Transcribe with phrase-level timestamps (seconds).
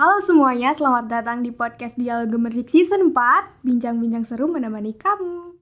[0.00, 5.60] Halo semuanya, selamat datang di podcast Dialog Gemercik Season 4 Bincang-bincang seru menemani kamu.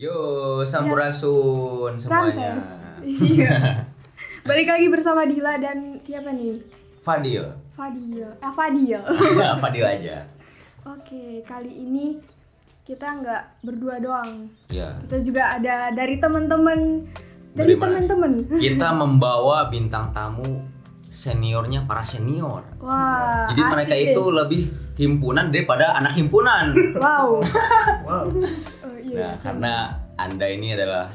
[0.00, 0.16] Yo,
[0.64, 2.56] sampurasun semuanya.
[2.56, 3.84] Rantes Iya.
[4.48, 6.85] Balik lagi bersama Dila dan siapa nih?
[7.06, 7.44] Fadil.
[7.72, 8.98] Fadil Eh Fadil
[9.62, 10.26] Fadil aja.
[10.82, 12.18] Oke, kali ini
[12.82, 14.94] kita nggak berdua doang Ya.
[15.02, 17.06] Kita juga ada dari teman-teman
[17.52, 20.66] Dari teman-teman Kita membawa bintang tamu
[21.08, 22.60] seniornya para senior.
[22.78, 24.04] Wah Jadi asik mereka deh.
[24.10, 24.60] itu lebih
[24.94, 26.74] himpunan daripada anak himpunan.
[27.02, 27.38] Wow
[28.02, 28.26] Wow.
[28.82, 29.44] Oh, iya, Nah, sama.
[29.46, 29.72] karena
[30.16, 31.08] Anda ini adalah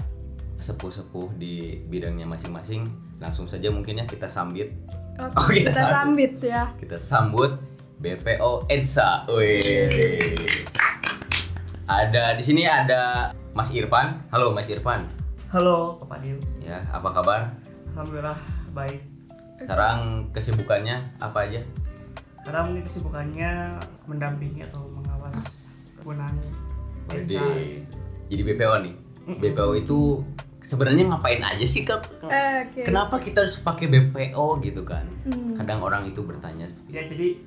[0.58, 2.86] sepuh-sepuh di bidangnya masing-masing,
[3.18, 4.74] langsung saja mungkin ya kita sambit.
[5.22, 5.94] Oke, Oh, kita kita sambut.
[5.94, 7.52] sambit ya Kita sambut
[8.02, 9.22] BPO Edsa.
[9.30, 10.34] Wih.
[11.86, 14.18] Ada di sini ada Mas Irfan.
[14.34, 15.06] Halo Mas Irfan.
[15.52, 16.40] Halo, Pak Fadil.
[16.58, 17.54] Ya, apa kabar?
[17.94, 18.40] Alhamdulillah
[18.72, 19.04] baik.
[19.60, 21.62] Sekarang kesibukannya apa aja?
[22.42, 23.52] Karena mungkin kesibukannya
[24.08, 25.36] mendampingi atau mengawas
[25.94, 26.34] kegunaan
[27.12, 27.38] Jadi,
[28.26, 28.96] jadi BPO nih.
[29.38, 30.24] BPO itu
[30.62, 32.06] sebenarnya ngapain aja sih kak?
[32.24, 35.06] Eh, Oke Kenapa kita harus pakai BPO gitu kan?
[35.24, 35.54] Hmm.
[35.56, 36.70] Kadang orang itu bertanya.
[36.88, 37.42] Ya jadi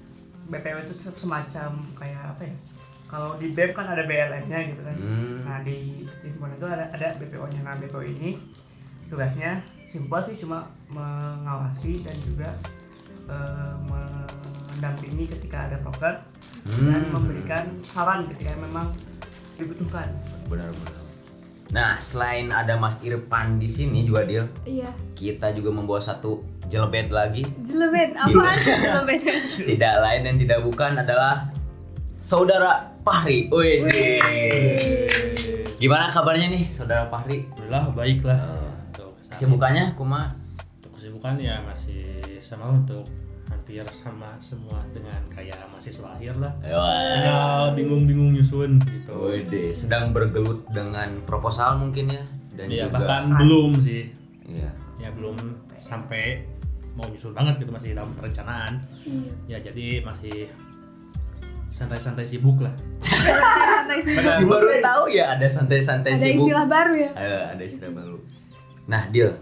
[0.45, 2.57] BPW itu se- semacam kayak apa ya?
[3.05, 4.97] Kalau di BEM kan ada BLN-nya gitu kan.
[4.97, 5.41] Hmm.
[5.43, 7.61] Nah di di himpunan itu ada ada BPO-nya.
[7.63, 8.37] Nah BPO ini
[9.07, 12.51] tugasnya simpel sih cuma mengawasi dan juga
[13.25, 16.15] eh, mendampingi ketika ada proker
[16.65, 17.13] dan Hmm.
[17.13, 18.91] memberikan saran ketika memang
[19.55, 20.09] dibutuhkan.
[20.45, 21.04] Benar-benar.
[21.75, 27.09] Nah, selain ada Mas Irfan di sini juga Dil, Iya kita juga membawa satu jelebet
[27.09, 27.43] lagi.
[27.65, 29.21] Jelebet, apaan sih jelebet?
[29.75, 31.49] Tidak lain dan tidak bukan adalah
[32.21, 33.49] saudara Fahri.
[33.49, 33.89] Wih.
[35.79, 37.47] Gimana kabarnya nih, saudara Fahri?
[37.57, 38.39] Alhamdulillah baik lah.
[38.95, 40.37] Untuk saat Kesibukannya kuma
[40.79, 43.03] Untuk kesibukan ya masih sama untuk
[43.65, 46.53] hampir sama semua dengan kayak mahasiswa akhir lah.
[46.61, 46.85] Ya
[47.73, 49.17] bingung-bingung nyusun gitu.
[49.25, 52.21] Wede, sedang bergelut dengan proposal mungkin ya
[52.53, 54.13] dan Ya juga bahkan belum sih.
[54.45, 54.69] iya.
[55.01, 55.33] Ya belum
[55.81, 56.45] sampai
[56.93, 58.85] mau nyusun banget gitu masih dalam perencanaan.
[59.49, 60.53] Iya Ya jadi masih
[61.73, 62.77] santai-santai sibuk lah.
[63.01, 64.13] Santai sih.
[64.13, 64.45] Benar.
[64.45, 66.53] Baru tahu ya ada santai-santai Ada sibuk.
[66.53, 68.17] istilah baru ya Ada ada istilah baru.
[68.85, 69.33] Nah, Dil,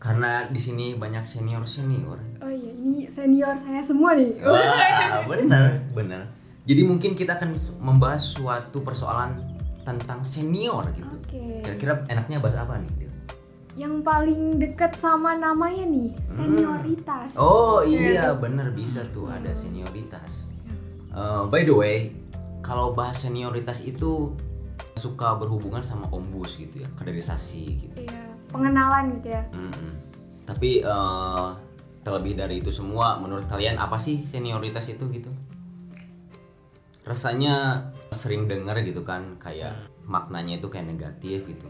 [0.00, 2.16] karena di sini banyak senior senior.
[2.40, 6.22] Oh iya, ini senior saya semua nih Wah, benar, benar.
[6.64, 9.44] Jadi mungkin kita akan membahas suatu persoalan
[9.84, 11.04] tentang senior gitu.
[11.04, 13.12] Oke Kira-kira enaknya bahas apa nih?
[13.76, 18.00] Yang paling deket sama namanya nih, senioritas Oh Iya.
[18.12, 20.26] iya, benar bisa tuh ada senioritas.
[21.10, 21.96] Eh, by the way,
[22.60, 24.32] kalau bahas senioritas itu
[24.96, 27.96] suka berhubungan sama ombus gitu ya, kaderisasi gitu.
[28.04, 28.19] Iya,
[28.50, 29.90] pengenalan gitu ya Mm-mm.
[30.44, 31.48] Tapi eh,
[32.02, 35.30] terlebih dari itu semua, menurut kalian apa sih senioritas itu gitu?
[37.06, 41.66] Rasanya sering dengar gitu kan, kayak maknanya itu kayak negatif gitu.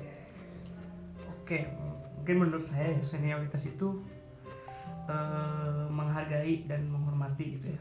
[1.45, 1.69] Oke,
[2.17, 4.01] mungkin menurut saya ya, senioritas itu
[5.11, 7.81] eh, menghargai dan menghormati gitu ya.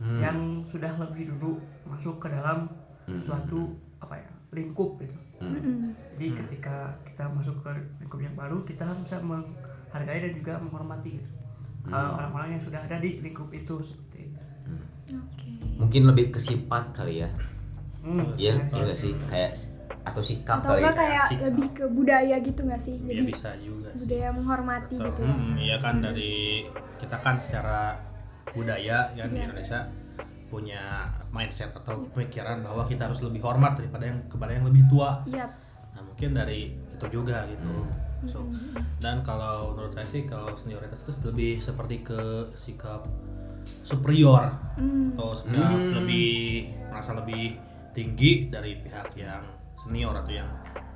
[0.00, 0.18] Hmm.
[0.18, 2.66] Yang sudah lebih dulu masuk ke dalam
[3.06, 3.18] Hmm.
[3.18, 5.14] suatu apa ya lingkup gitu.
[5.40, 5.96] Hmm.
[6.12, 11.16] Jadi ketika kita masuk ke lingkup yang baru, kita harus bisa menghargai dan juga menghormati
[11.16, 11.28] gitu.
[11.82, 11.92] Hmm.
[11.92, 14.40] Eh, orang-orang yang sudah ada di lingkup itu seperti itu.
[15.10, 17.30] Oke Mungkin lebih ke sifat kali ya,
[17.98, 19.52] Hmm, iya ya, iya nggak sih kayak
[20.02, 20.88] atau sikap Atau kali.
[20.90, 21.44] kayak sikap.
[21.46, 22.96] lebih ke budaya gitu nggak sih?
[22.98, 23.98] Ya Jadi bisa juga sih.
[23.98, 26.64] budaya menghormati Atau, gitu mm, iya kan dari
[26.96, 27.96] kita kan secara
[28.50, 29.44] budaya kan di Iya.
[29.46, 29.80] Indonesia
[30.50, 35.22] punya mindset atau pemikiran bahwa kita harus lebih hormat daripada yang kepada yang lebih tua.
[35.24, 35.46] Iya
[35.90, 37.66] Nah mungkin dari itu juga gitu.
[37.66, 38.28] Hmm.
[38.28, 38.76] So, Mm-mm.
[39.00, 42.20] dan kalau menurut saya sih kalau senioritas itu lebih seperti ke
[42.52, 43.08] sikap
[43.80, 45.16] superior Mm.
[45.16, 45.92] atau sikap Hmm.
[45.96, 46.28] lebih
[46.88, 47.56] merasa lebih
[47.90, 49.40] tinggi dari pihak yang
[49.78, 50.50] senior atau yang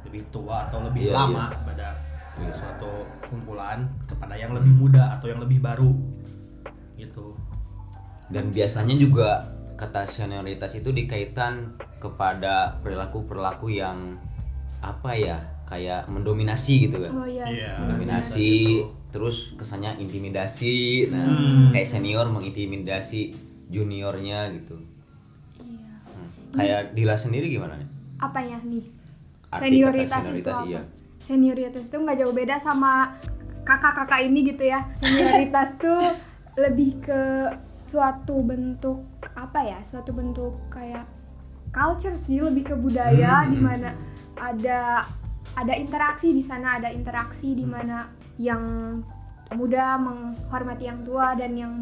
[0.04, 1.96] lebih tua atau lebih Iya, lama pada
[2.36, 2.52] Iya.
[2.54, 2.92] suatu
[3.26, 5.90] kumpulan kepada yang lebih muda atau yang lebih baru
[6.94, 7.33] gitu.
[8.26, 14.16] Dan biasanya juga kata senioritas itu dikaitkan kepada perilaku-perilaku yang
[14.80, 17.10] apa ya kayak mendominasi gitu kan.
[17.14, 17.70] Oh iya Iya.
[17.80, 18.84] Mendominasi, bisa gitu.
[19.10, 21.08] terus kesannya intimidasi.
[21.08, 21.68] Nah, Hmm.
[21.70, 23.32] kayak senior mengintimidasi
[23.66, 24.76] juniornya gitu.
[25.58, 26.28] Iya Hmm.
[26.52, 27.88] Kayak Dila sendiri gimana nih?
[28.18, 28.84] Apanya nih?
[29.50, 30.66] Arti Senioritas itu senioritas apa?
[30.66, 30.82] iya.
[31.20, 33.16] Senioritas itu nggak jauh beda sama
[33.62, 34.84] kakak-kakak ini gitu ya.
[34.98, 36.00] Senioritas tuh
[36.54, 37.20] lebih ke
[37.84, 41.04] suatu bentuk apa ya suatu bentuk kayak
[41.70, 43.50] culture sih lebih ke budaya Hmm.
[43.50, 43.88] di mana
[44.34, 45.04] ada
[45.54, 48.62] ada interaksi di sana ada interaksi di mana yang
[49.52, 51.74] muda menghormati yang tua dan yang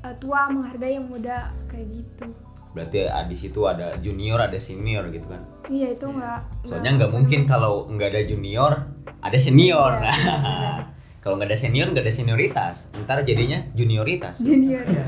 [0.00, 2.28] eh, tua menghargai yang muda kayak gitu
[2.70, 5.42] Berarti ah, di situ ada junior, ada senior gitu kan.
[5.66, 8.86] iya itu nggak Soalnya nggak mungkin kalau nggak ada junior,
[9.18, 9.98] ada senior.
[9.98, 10.86] Iya, benar.
[11.20, 12.88] kalau nggak ada senior, nggak ada senioritas.
[13.04, 14.40] Ntar jadinya junioritas.
[14.40, 15.04] junior Iya.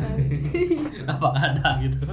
[1.12, 1.98] apa ada gitu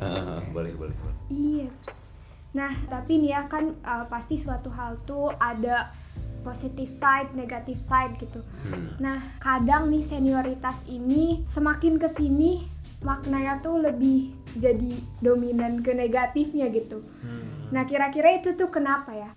[0.00, 1.16] Heeh, boleh, boleh, boleh.
[1.28, 1.68] Iya.
[1.84, 2.08] ps.
[2.56, 5.92] Nah, tapi nih ya kan uh, pasti suatu hal tuh ada
[6.40, 8.40] positive side, negative side gitu.
[8.64, 8.96] Hmm.
[8.96, 12.64] Nah, kadang nih senioritas ini semakin ke sini
[13.04, 17.04] maknanya tuh lebih jadi dominan ke negatifnya gitu.
[17.20, 17.70] Hmm.
[17.70, 19.30] Nah, kira-kira itu tuh kenapa ya?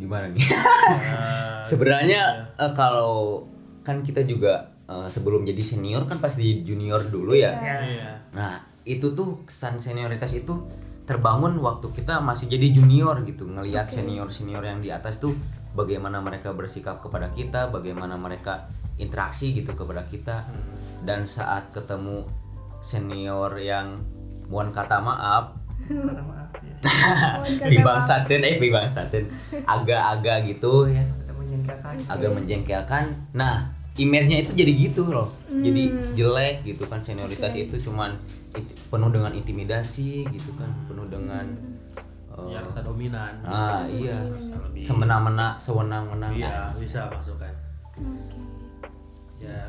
[0.00, 0.40] Gimana nih?
[0.40, 0.64] Ya,
[1.70, 3.44] Sebenarnya eh, kalau
[3.84, 7.52] kan kita juga eh, sebelum jadi senior kan pasti junior dulu ya.
[7.60, 7.76] Ya.
[7.84, 10.56] iya Nah, itu tuh kesan senioritas itu
[11.04, 13.98] terbangun waktu kita masih jadi junior gitu, ngelihat Oke.
[13.98, 15.34] senior-senior yang di atas tuh
[15.74, 20.46] bagaimana mereka bersikap kepada kita, bagaimana mereka interaksi gitu kepada kita.
[20.46, 21.02] Hmm.
[21.02, 22.30] Dan saat ketemu
[22.86, 24.00] senior yang
[24.46, 25.59] mohon kata maaf,
[25.90, 26.74] Maaf ya.
[27.36, 29.24] Mohon kata bibangsatin eh bibangsatin
[29.66, 31.02] agak-agak gitu ya,
[31.34, 31.94] menjengkelkan.
[32.06, 33.04] agak menjengkelkan.
[33.34, 35.28] Nah, image-nya itu jadi gitu loh.
[35.50, 36.14] Jadi Hmm.
[36.14, 37.66] jelek gitu kan senioritas Oke.
[37.66, 38.14] itu cuman
[38.88, 41.46] penuh dengan intimidasi gitu kan, penuh dengan
[42.30, 44.22] eh, ya rasa dominan ah iya,
[44.78, 46.32] semena-mena, sewenang-wenang.
[46.32, 47.52] iya bisa masuk kan
[47.98, 48.38] Oke.
[49.40, 49.68] ya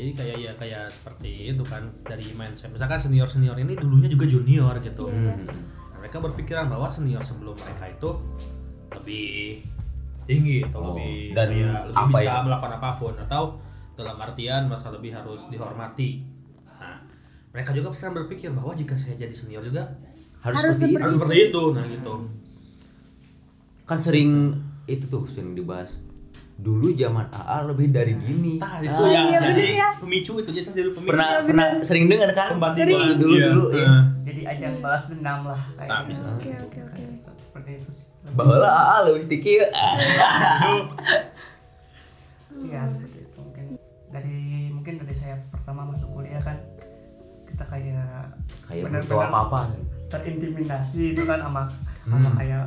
[0.00, 4.24] jadi kayak ya kayak seperti itu kan dari mindset misalkan senior senior ini dulunya juga
[4.24, 5.36] junior gitu Iya.
[5.36, 5.46] hmm.
[5.92, 8.10] Nah, mereka berpikiran bahwa senior sebelum mereka itu
[8.90, 9.60] lebih
[10.24, 12.40] tinggi atau Oh, lebih dan kayak lebih apa bisa ya?
[12.40, 13.42] melakukan apa pun atau
[13.92, 16.24] dalam artian masa lebih harus dihormati
[16.72, 16.96] nah
[17.50, 19.84] mereka juga pasti berpikir bahwa jika saya jadi senior juga
[20.40, 21.02] Harus, Harus seperti seperti itu.
[21.02, 22.14] harus seperti itu nah gitu
[23.84, 24.30] Kan sering
[24.86, 25.90] itu tuh sering dibahas.
[26.60, 28.54] Dulu zaman AA lebih dari gini.
[28.56, 29.88] Nah, itu Ah, ya iya, jadi bener ya.
[29.96, 32.48] pemicu itu jadi jadi pemicu pernah Iya, pernah sering dengar kan?
[32.52, 33.48] pembandingan dulu Iya.
[33.48, 33.86] dulu ya.
[33.86, 36.20] Nah, Jadi ajang balas dendam lah kayak bisa.
[36.20, 36.30] gitu.
[36.30, 37.02] Oke, oke, oke.
[37.40, 38.06] Seperti itu sih.
[38.30, 39.52] Bahwa AA lebih tinggi.
[42.60, 43.66] Iya seperti itu mungkin
[44.10, 44.38] dari
[44.70, 46.58] mungkin dari saya pertama masuk kuliah kan
[47.46, 48.28] kita kayak
[48.66, 49.02] Kayak Bener-bener.
[49.08, 49.60] butuh apa-apa.
[50.08, 51.62] terintimidasi itu kan sama
[52.02, 52.18] Hmm.
[52.18, 52.64] sama kayak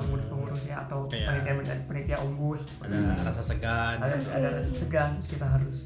[0.00, 1.28] pengurus-pengurus ya atau Iya.
[1.44, 3.20] panitia panitia umbus ada Hmm.
[3.22, 5.78] rasa segan ada ada rasa segan terus kita harus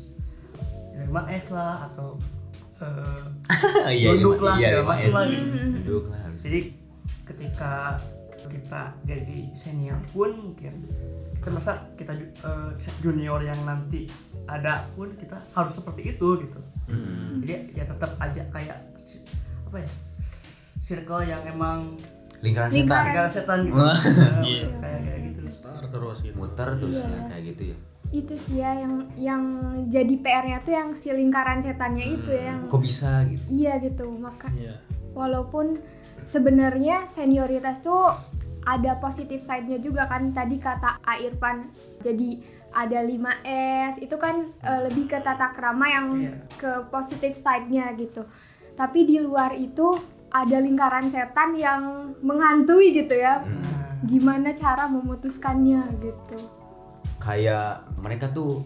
[0.95, 2.17] lima S lah atau
[2.77, 3.23] eh,
[3.99, 5.59] Iya, Duduk lah, iya, segala macam lah gitu.
[5.79, 6.41] Duduk lah harus.
[6.41, 6.61] jadi
[7.25, 7.73] ketika
[8.45, 10.85] kita jadi senior pun mungkin
[11.35, 12.71] kita masa kita eh,
[13.01, 14.07] junior yang nanti
[14.45, 17.41] ada pun kita harus seperti itu gitu Hmm.
[17.41, 18.79] jadi ya tetap aja kayak
[19.65, 19.91] apa ya
[20.83, 21.97] circle yang emang
[22.45, 23.01] Lingkaran Lingkaran.
[23.01, 23.09] setan.
[23.09, 23.97] negara setan gitu Wah.
[23.97, 24.67] Nah, Iya.
[24.77, 27.07] kayak kayak gitu muter terus gitu Muter terus Iya.
[27.09, 27.77] ya, kayak gitu ya.
[28.13, 29.43] Itu sih ya yang yang
[29.89, 33.43] jadi PR-nya tuh yang si lingkaran setannya itu ya yang Kok bisa gitu?
[33.51, 34.07] iya gitu.
[34.15, 34.77] Maka iya
[35.11, 35.79] walaupun
[36.25, 38.13] sebenarnya senioritas tuh
[38.63, 41.69] ada positif side-nya juga kan tadi kata A Irfan
[42.01, 42.41] jadi
[42.73, 46.35] ada 5S itu kan eh, lebih ke tata krama yang Iya.
[46.55, 48.25] ke positif side-nya gitu
[48.73, 49.95] tapi di luar itu
[50.35, 51.83] ada lingkaran setan yang
[52.21, 53.63] menghantui gitu ya Hmm.
[54.05, 56.37] Gimana cara memutuskannya gitu
[57.17, 58.61] Kayak mereka tuh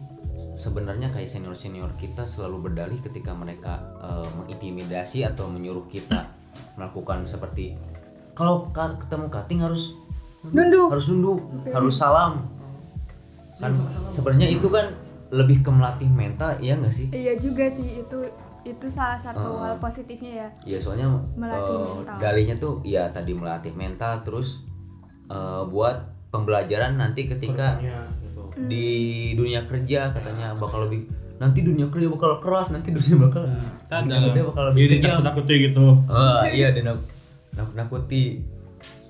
[0.59, 6.27] sebenarnya kayak senior-senior kita selalu berdalih ketika mereka eh, mengintimidasi atau menyuruh kita
[6.75, 7.79] melakukan seperti
[8.35, 9.95] kalau ka- ketemu kating harus
[10.43, 11.71] nunduk harus nunduk, Oke.
[11.71, 12.47] harus salam.
[13.59, 14.11] Kan sama-sama.
[14.11, 14.95] sebenarnya itu kan
[15.31, 17.07] lebih ke melatih mental, iya nggak sih?
[17.11, 18.19] iya juga sih itu
[18.69, 19.59] itu salah satu Eh.
[19.61, 22.17] hal positifnya ya Iya soalnya Melatih eh, mental.
[22.19, 24.61] dalihnya tuh ya tadi melatih mental terus
[25.27, 25.97] eh, buat
[26.29, 28.43] pembelajaran nanti ketika Ke depannya, gitu.
[28.51, 28.69] Hmm.
[28.69, 28.87] di
[29.35, 33.43] dunia kerja katanya bakal lebih nanti dunia kerja bakal keras nanti dunia bakal
[33.87, 35.19] Kan dunia kerja bakal lebih kejam.
[35.19, 36.99] takut takuti gitu Ah iya dan
[37.51, 38.23] nakut nakuti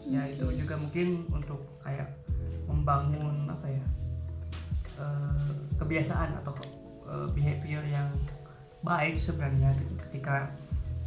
[0.05, 2.09] ya itu juga mungkin untuk kayak
[2.65, 3.85] membangun apa ya
[4.97, 6.53] eh, kebiasaan atau
[7.05, 8.09] eh, behavior yang
[8.80, 9.94] baik sebenarnya gitu.
[10.04, 10.50] ketika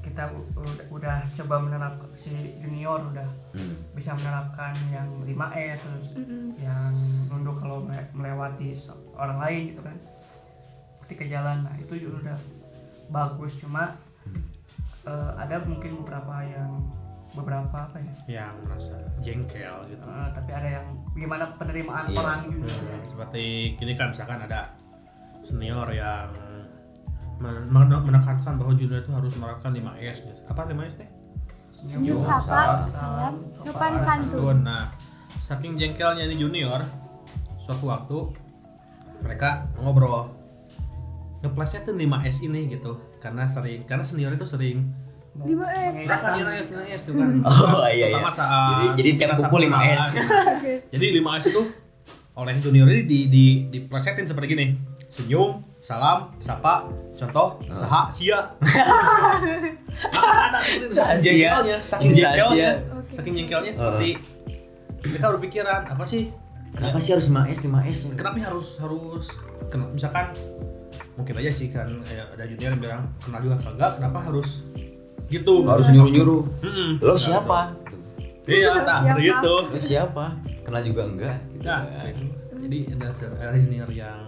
[0.01, 3.75] kita udah, udah coba menerapkan si junior udah Hmm.
[3.93, 6.57] bisa menerapkan yang 5 S terus Mm-mm.
[6.57, 6.89] yang
[7.27, 8.73] nunduk kalau mele- melewati
[9.13, 9.97] orang lain gitu kan
[11.05, 12.39] ketika jalan nah itu juga udah
[13.09, 13.93] bagus cuma
[15.03, 16.71] eh, ada mungkin beberapa yang
[17.31, 22.17] beberapa apa ya yang merasa jengkel gitu Eh, tapi ada yang gimana penerimaan Iya.
[22.17, 22.67] orang gitu
[23.05, 23.43] seperti
[23.75, 24.73] gini kan misalkan ada
[25.43, 26.27] senior yang
[27.41, 30.41] menekankan bahwa junior itu harus menerapkan 5S gitu.
[30.47, 31.09] Apa 5S teh?
[31.81, 34.61] Senyum, Sapa, salam, sopan santun.
[34.61, 34.93] Nah
[35.41, 36.79] saking jengkelnya ini junior
[37.67, 38.17] suatu waktu
[39.19, 40.31] mereka ngobrol
[41.43, 44.87] ngeplasnya tuh 5S ini gitu karena sering karena senior itu sering
[45.31, 46.07] 5S.
[46.07, 47.29] berangkat di 5S 5S tuh kan
[47.79, 48.19] Oh iya iya.
[48.31, 49.71] Jadi jadi tiap kita satu 5S.
[49.71, 50.09] kenalan.
[50.55, 50.73] Oke.
[50.91, 51.61] jadi 5S itu
[52.31, 54.65] oleh junior ini di di diplesetin seperti gini
[55.11, 56.85] senyum salam sapa
[57.15, 58.37] contoh saha sia
[60.13, 62.69] ada seperti itu, saking jengkelnya saking jengkelnya
[63.09, 64.09] saking jengkelnya seperti
[65.01, 66.29] mereka berpikiran apa sih
[66.71, 67.97] Kenapa sih harus 5S 5S?
[68.15, 69.25] kenapa harus harus
[69.67, 70.31] ken- misalkan
[71.13, 74.63] mungkin aja sih kan eh, ada junior yang bilang kenal juga kagak kenapa harus
[75.27, 76.43] gitu Harus nyuruh-nyuruh.
[76.61, 76.89] Mm-mm.
[76.99, 77.75] Lo siapa?
[78.45, 79.19] iya nah Siapa?
[79.19, 80.25] gitu Lo siapa?
[80.61, 81.35] Kenal juga enggak?
[81.49, 82.03] Gitu nah kan.
[82.07, 82.23] gitu.
[82.61, 82.77] jadi
[83.35, 84.19] ada junior yang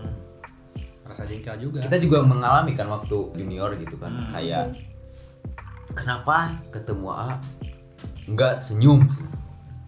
[1.13, 4.09] rasa jengkel juga Kita juga mengalami kan waktu junior gitu kan.
[4.09, 4.33] Hmm.
[4.33, 4.73] Kayak
[5.93, 7.29] kenapa ketemu A
[8.25, 9.05] enggak senyum?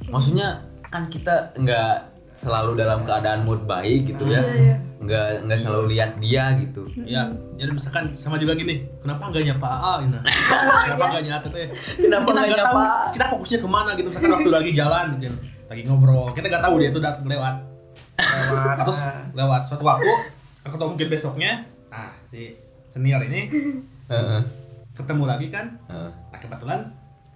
[0.06, 0.62] Maksudnya
[0.94, 4.44] kan kita enggak selalu dalam keadaan mood baik gitu ya.
[4.46, 4.76] Iya, iya.
[5.02, 6.86] Enggak enggak selalu lihat dia gitu.
[7.06, 10.18] ya jadi misalkan sama juga gini kenapa nggak nyapa A gitu
[10.90, 11.68] kenapa nggak nyata teh
[12.00, 13.14] Kenapa kita nggak nggak tahu nyapa?
[13.14, 16.76] kita fokusnya ke mana gitu misalkan waktu lagi jalan gitu lagi ngobrol kita nggak tahu
[16.82, 17.56] dia itu datang lewat
[18.18, 19.00] lewat terus
[19.36, 20.12] lewat suatu waktu
[20.66, 22.58] atau mungkin besoknya nah si
[22.90, 23.48] senior ini
[24.12, 24.42] Heeh.
[24.94, 26.10] ketemu lagi kan Heeh.
[26.12, 26.80] nah kebetulan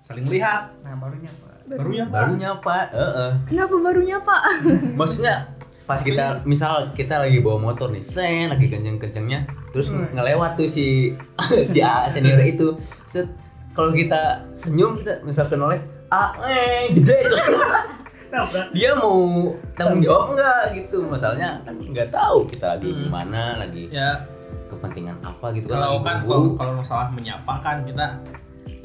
[0.01, 1.47] saling melihat nah barunya Pak.
[1.69, 3.31] barunya Baru nyapa, heeh.
[3.45, 4.41] Kenapa barunya Pak?
[4.99, 5.53] Maksudnya
[5.85, 10.09] pas kita misal kita lagi bawa motor nih, sen lagi kenceng-kencengnya, terus Hmm.
[10.13, 11.13] ngelewat tuh si
[11.69, 12.73] si A senior itu.
[13.05, 13.29] Set
[13.73, 15.77] kalau kita senyum kita misal kenoleh,
[16.09, 17.29] ah eh jeder.
[18.29, 19.17] Nah Dia mau
[19.73, 21.01] tanggung jawab enggak gitu.
[21.03, 22.99] Masalahnya kan nggak tahu kita lagi Hmm.
[22.99, 24.21] di mana, lagi ya
[24.69, 28.21] kepentingan apa gitu kalau lagi kan kalau kalau masalah menyapa kan kita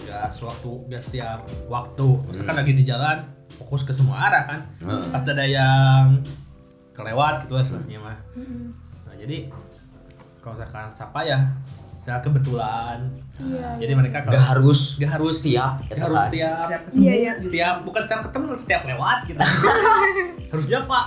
[0.00, 2.60] nggak suatu nggak setiap waktu misalkan Hmm.
[2.64, 3.16] lagi di jalan
[3.54, 5.08] fokus ke semua arah kan Heeh.
[5.08, 6.04] pasti ada yang
[6.90, 8.72] kelewat gitu lah istilahnya mah Mm-mm.
[9.04, 9.52] nah jadi
[10.38, 11.38] kalau misalkan sapa ya
[11.98, 12.98] saya kebetulan
[13.34, 13.68] Iya.
[13.76, 13.98] jadi iya.
[13.98, 17.32] mereka kalau Nggak harus nggak harus siap, gitu harus setiap siap ketemu Iya, iya.
[17.36, 19.38] setiap bukan setiap ketemu setiap lewat gitu
[20.50, 21.04] harusnya pak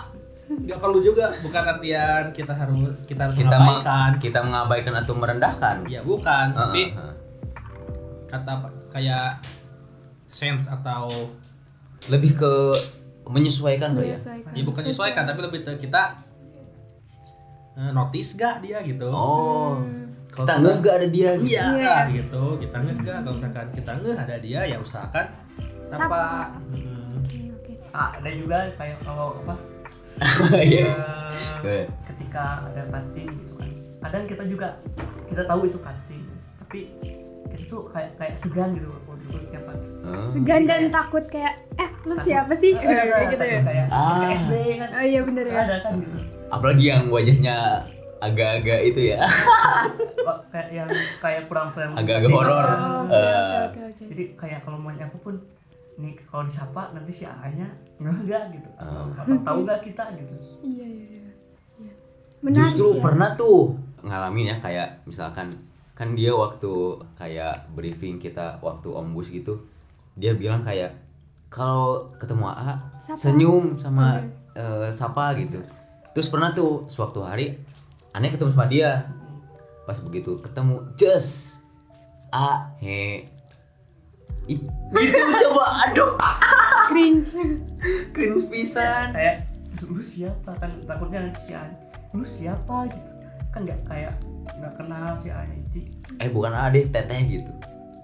[0.48, 5.14] nggak perlu juga bukan artian kita harus kita harus Kita ma- mengabaikan kita mengabaikan atau
[5.14, 5.76] merendahkan.
[5.86, 7.14] ya bukan tapi Heeh, heeh.
[8.28, 8.54] kata
[8.90, 9.44] kayak
[10.26, 11.32] sense atau
[12.08, 12.54] lebih ke
[13.26, 14.20] menyesuaikan kali ya.
[14.52, 16.24] Ya bukan menyesuaikan tapi lebih ke kita
[17.78, 20.07] eh, notice gak dia gitu Oh, Hmm.
[20.40, 21.30] Kita nggak nggak ada dia.
[21.36, 21.48] gitu.
[21.48, 21.96] iya Iya.
[22.14, 25.26] gitu kita nggak gak kalau misalkan kita nggak ada dia ya usahakan
[25.88, 25.98] Sapa.
[26.00, 26.22] sapa
[26.70, 27.24] Hmm.
[27.24, 27.74] Oke, oke.
[27.92, 29.56] ah, ada juga kayak kalau apa
[30.64, 30.88] Iya.
[31.64, 34.68] eh, ketika ada cutting gitu kan kadang kita juga
[35.28, 36.24] kita tahu itu cutting
[36.60, 36.80] tapi
[37.48, 40.24] kita tuh kayak kayak segan gitu untuk tiap hari Oh.
[40.26, 42.72] Segan dan takut kayak eh lu siapa sih?
[42.72, 43.60] Eh, eh, Kayak gitu ya.
[43.60, 44.24] kayak Ah.
[44.24, 45.56] kayak SD kan Oh iya bener ya.
[45.62, 46.18] ada kan gitu
[46.48, 47.58] Apalagi yang wajahnya
[48.20, 49.22] agak-agak itu ya,
[50.52, 52.66] kayak yang kayak kurang friendly agak-agak horor.
[52.68, 53.82] Oh, oke.
[54.04, 55.36] jadi kayak kalau mau nyapa pun
[55.96, 57.66] nih kalau disapa nanti si A-nya
[57.98, 59.18] nggak gitu atau, Ah.
[59.18, 61.30] atau tahu nggak kita gitu Iya iya iya.
[61.80, 61.94] Iya.
[62.40, 63.02] Menarik Justru ya.
[63.02, 65.58] pernah tuh ngalamin ya kayak misalkan
[65.92, 66.70] kan dia waktu
[67.14, 69.58] kayak briefing kita waktu ombus gitu,
[70.14, 70.94] dia bilang kayak
[71.48, 73.18] kalau ketemu AA Sapa.
[73.20, 74.30] senyum sama Oke.
[74.56, 75.58] eh, sapa gitu.
[76.14, 77.58] Terus pernah tuh suatu hari
[78.18, 79.06] aneh ketemu sama dia.
[79.84, 81.56] Pas begitu ketemu just
[82.30, 83.30] a he
[84.46, 86.16] Ih, gitu coba aduh
[86.88, 87.36] Cringe.
[88.10, 89.12] cringe pisan.
[89.12, 89.44] kayak
[89.86, 91.68] lu siapa kan takutnya nanti si A
[92.10, 93.12] lu siapa gitu
[93.50, 94.16] kan nggak kayak
[94.56, 95.84] nggak kenal si A itu
[96.18, 97.52] Eh bukan A deh, teteh gitu.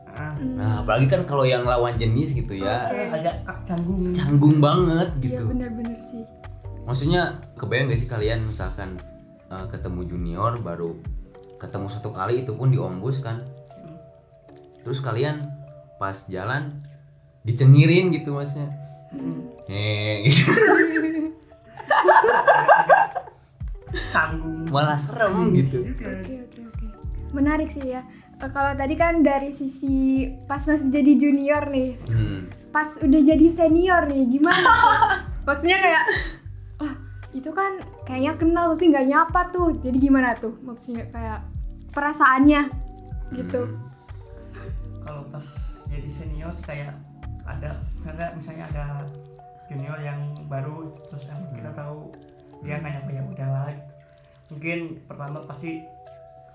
[0.10, 0.54] ah, Hmm.
[0.54, 5.44] Nah, apalagi kan kalau yang lawan jenis gitu ya, agak canggung canggung banget Iya gitu.
[5.48, 6.22] bener-bener sih.
[6.84, 7.22] Maksudnya
[7.56, 9.00] kebayang gak sih kalian misalkan
[9.54, 10.98] uh, ketemu junior baru
[11.62, 13.46] ketemu satu kali itu pun di ombus kan.
[14.84, 15.40] Terus kalian
[16.02, 16.74] pas jalan
[17.46, 18.74] dicengirin gitu maksudnya.
[19.14, 19.48] Hmm.
[19.70, 20.50] Eh, gitu.
[24.74, 25.86] malah serem gitu.
[25.86, 26.10] Juga.
[26.20, 26.86] Oke oke oke.
[27.32, 28.02] Menarik sih ya.
[28.42, 32.50] Eh, kalau tadi kan dari sisi pas masih jadi junior nih, Hmm.
[32.74, 34.72] pas udah jadi senior nih gimana?
[35.48, 36.04] Maksudnya kayak,
[36.82, 36.94] ah
[37.32, 39.76] itu kan kayaknya kenal tapi nggak nyapa tuh.
[39.80, 40.54] Jadi gimana tuh?
[40.62, 41.40] Maksudnya kayak
[41.92, 42.62] perasaannya
[43.34, 43.62] gitu.
[43.66, 43.82] Hmm.
[45.04, 45.44] kalau pas
[45.90, 46.96] jadi senior sih kayak
[47.44, 47.76] ada
[48.08, 48.86] ada misalnya ada
[49.68, 52.08] junior yang baru terus yang kita tahu
[52.64, 53.92] dia nggak nyampe ya udahlah gitu
[54.50, 55.84] mungkin pertama pasti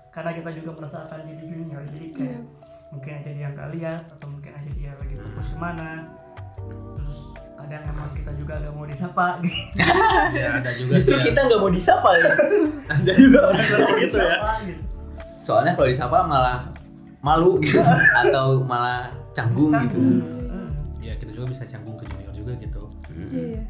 [0.09, 2.41] karena kita juga merasakan jadi junior jadi kayak Iya.
[2.89, 5.89] mungkin aja dia nggak lihat atau mungkin aja dia lagi fokus ke mana
[6.97, 7.19] terus
[7.69, 9.57] kadang emang kita juga gak mau disapa gitu
[10.35, 12.31] ya ada juga Justru sih kita nggak mau disapa ya.
[12.97, 14.81] ada juga orang seperti itu ya gitu.
[15.39, 16.57] Soalnya kalau disapa malah
[17.19, 17.77] malu gitu
[18.21, 19.97] atau malah canggung gitu.
[19.99, 20.67] Hmm.
[20.99, 23.29] ya kita juga bisa canggung ke junior juga gitu Hmm.
[23.29, 23.61] Iya.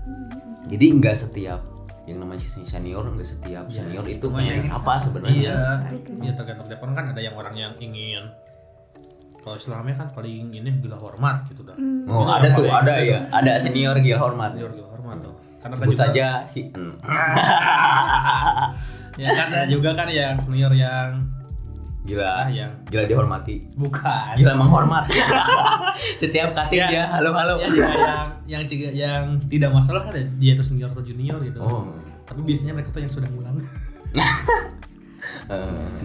[0.00, 0.28] Hmm.
[0.66, 1.60] Jadi nggak setiap
[2.04, 5.36] yang namanya senior nggak setiap Ya, senior itu itu yang- disapa sebenarnya.
[5.38, 5.60] iya
[6.20, 8.24] ya tergantung depan kan ada yang orang yang ingin
[9.40, 12.04] kalau istilahnya kan paling ini gila hormat gitu dah Hmm.
[12.06, 14.52] Oh ada tuh ada ya ada senior gila hormat.
[14.52, 16.84] Senior gila hormat tuh karena Sebut juga- saja si N.
[19.16, 21.28] ya kan ada juga kan yang senior yang ah
[22.00, 23.68] Gila yang gila dihormati.
[23.74, 25.04] bukan Gila menghormat.
[26.20, 26.88] Setiap kating Ya.
[26.88, 27.60] dia halo halo.
[27.60, 31.60] ya juga yang yang juga yang tidak masalah kan dia itu senior atau junior gitu
[31.60, 31.92] Oh.
[32.24, 33.60] tapi biasanya mereka tuh yang sudah ngulang
[35.50, 36.04] eh,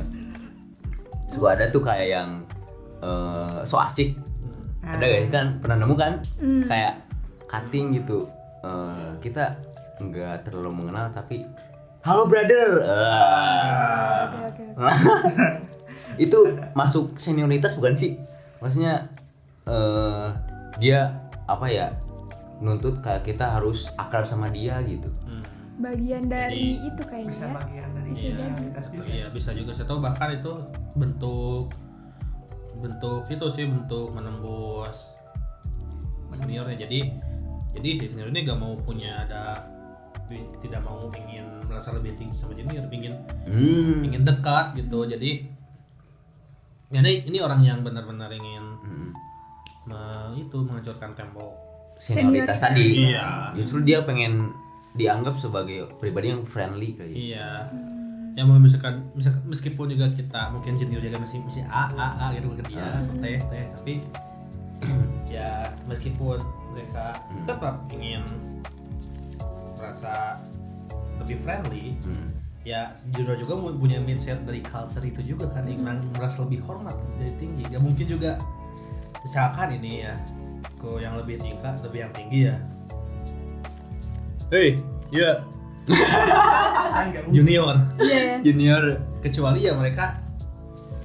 [1.28, 2.30] suka ada tuh kayak yang
[3.06, 4.18] eh, so asik
[4.82, 4.94] Ah.
[4.94, 6.64] ada gak sih kan pernah nemu kan Hmm.
[6.64, 6.94] kayak
[7.46, 8.26] cutting gitu
[8.60, 9.54] Eh, kita
[10.00, 11.46] nggak terlalu mengenal tapi
[12.02, 14.64] halo brother Eh, Oke oke.
[14.76, 15.46] oke.
[16.18, 16.40] itu
[16.74, 18.18] masuk senioritas bukan sih
[18.58, 19.06] maksudnya
[19.64, 20.28] eh
[20.76, 21.14] dia
[21.46, 21.94] apa ya
[22.58, 25.46] nuntut kayak kita harus akrab sama dia gitu Hmm.
[25.78, 27.30] Bagian dari Jadi, itu kayaknya.
[27.30, 27.52] bisa ya.
[27.54, 28.64] bagian dari Bisa Iya, jadi.
[29.06, 30.54] Iya bisa juga saya tahu bahkan itu
[30.96, 31.68] bentuk
[32.86, 35.18] bentuk itu sih bentuk menembus
[36.32, 37.00] seniornya jadi
[37.72, 39.72] jadi si senior ini gak mau punya ada
[40.60, 43.14] tidak mau ingin merasa lebih tinggi sama junior ingin
[43.46, 44.04] hmm.
[44.04, 45.48] ingin dekat gitu jadi
[46.88, 49.10] jadi ini orang yang benar-benar ingin Hmm.
[49.86, 51.52] me- itu menghancurkan tembok
[51.98, 52.60] senioritas Senioritas.
[52.60, 53.28] tadi Iya.
[53.56, 54.54] justru dia pengen
[54.94, 58.05] dianggap sebagai pribadi yang friendly kayaknya iya Hmm.
[58.36, 62.26] Ya mau misalkan, misalkan meskipun juga kita mungkin junior juga masih masih a a a
[62.36, 63.00] gitu ke dia Ah.
[63.24, 63.94] teh teh tapi
[65.40, 66.44] ya meskipun
[66.76, 67.48] mereka Hmm.
[67.48, 68.22] tetap ingin
[69.80, 70.44] merasa
[71.24, 72.36] lebih friendly Hmm.
[72.68, 77.32] ya junior juga punya mindset dari culture itu juga kan ingin merasa lebih hormat lebih
[77.40, 78.36] tinggi gak mungkin juga
[79.24, 80.14] misalkan ini ya
[80.76, 82.56] ke yang lebih tingkat lebih yang tinggi ya
[84.52, 84.76] hei
[85.16, 85.65] ya mungkin.
[87.36, 87.76] Junior.
[88.02, 88.42] Ya.
[88.42, 88.84] junior.
[89.22, 90.22] Kecuali ya mereka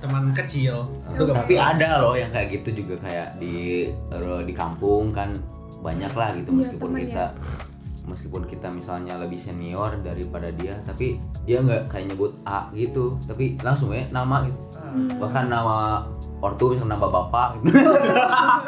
[0.00, 0.88] teman kecil.
[1.12, 1.74] Itu gak tapi masalah.
[1.76, 5.36] ada loh yang kayak gitu juga kayak di eh, di kampung kan
[5.80, 7.24] banyak lah gitu Iya, meskipun teman kita
[8.10, 13.54] meskipun kita misalnya lebih senior daripada dia tapi dia nggak kayak nyebut A gitu tapi
[13.60, 14.60] langsung ya nama gitu.
[14.90, 15.06] Hmm.
[15.22, 16.08] bahkan nama
[16.42, 17.70] ortu misalnya nama bapak gitu.
[18.18, 18.58] ah,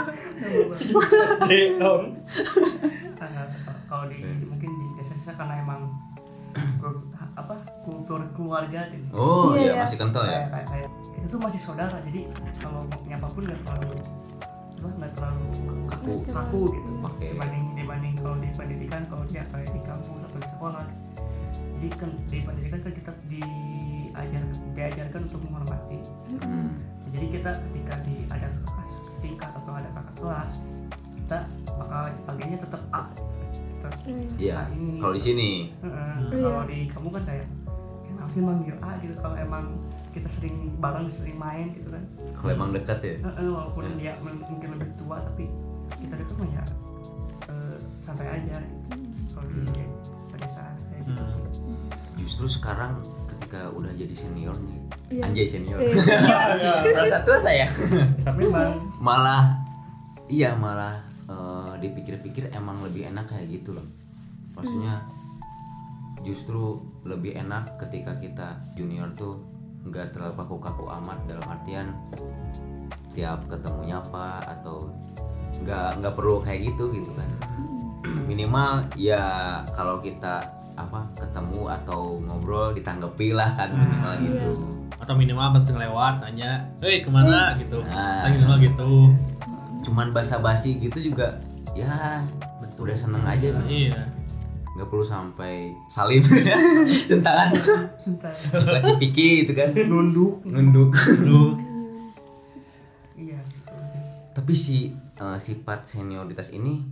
[3.91, 5.81] kalau di mungkin di desa-desa karena emang
[7.33, 9.83] apa kultur keluarga gitu oh Iya, iya iya.
[9.83, 12.21] masih kental ya kayak kayak kayak kita tuh masih saudara jadi
[12.61, 13.89] kalau mau nyapa pun nggak terlalu
[14.83, 15.45] nggak terlalu
[15.87, 16.91] kaku kaku gitu.
[17.03, 17.25] Oke.
[17.25, 20.85] dibanding dibanding kalau di pendidikan kalau dia kayak di kampus atau di sekolah
[21.79, 24.43] jadi kan di pendidikan kan kita diajar
[24.75, 25.99] diajarkan untuk menghormati
[26.43, 26.75] Hmm.
[27.13, 30.53] jadi kita ketika di ada kelas tingkat atau ada kakak kelas
[31.15, 31.39] kita
[31.71, 33.03] bakal dipanggilnya tetap A
[34.03, 34.27] Hmm.
[34.37, 36.15] iya A ini kalau di sini Heeh.
[36.29, 36.43] Iya.
[36.43, 37.47] kalau di kamu kan kayak
[38.05, 39.65] kenapa sih manggil A gitu kalau emang
[40.11, 42.03] kita sering bareng sering main gitu kan
[42.35, 45.49] kalau emang dekat ya Heeh, walaupun dia men- mungkin lebih tua tapi
[45.97, 46.65] kita dekat mah ya
[47.47, 49.33] eh, santai aja gitu.
[49.33, 49.85] kalau di
[50.29, 51.51] pedesaan kayak gitu Hmm.
[51.51, 51.77] sih
[52.19, 55.23] justru sekarang ketika udah jadi seniornya Iya.
[55.25, 55.93] anjay senior Iya.
[56.95, 57.67] merasa tua saya
[58.33, 59.61] memang malah
[60.25, 63.87] iya malah eh, dipikir-pikir emang lebih enak kayak gitu loh.
[64.53, 65.01] Maksudnya
[66.23, 69.41] justru lebih enak ketika kita junior tuh
[69.83, 71.89] nggak terlalu kaku-kaku amat dalam artian
[73.17, 74.93] tiap ketemu nyapa atau
[75.65, 77.31] nggak nggak perlu kayak gitu gitu kan.
[78.31, 79.25] Minimal ya
[79.75, 84.51] kalau kita apa ketemu atau ngobrol ditanggapi lah kan minimal Hmm, gitu
[85.03, 87.59] atau minimal pas ngelewat nanya hei ke mana?
[87.59, 87.83] Gitu.
[87.91, 88.23] Nah.
[88.23, 88.91] nah, minimal gitu
[89.83, 91.39] cuman basa-basi gitu juga
[91.75, 92.23] ya
[92.79, 93.67] udah seneng aja tuh.
[93.67, 94.11] iya.
[94.73, 96.25] Nggak perlu sampai salim
[97.11, 97.53] sentangan.
[98.01, 99.71] Cipta cipiki gitu kan.
[99.77, 100.41] Nunduk.
[100.49, 100.97] Nunduk.
[101.23, 101.55] Lu
[103.15, 103.39] iya
[104.33, 106.83] tapi si eh, sifat senioritas ini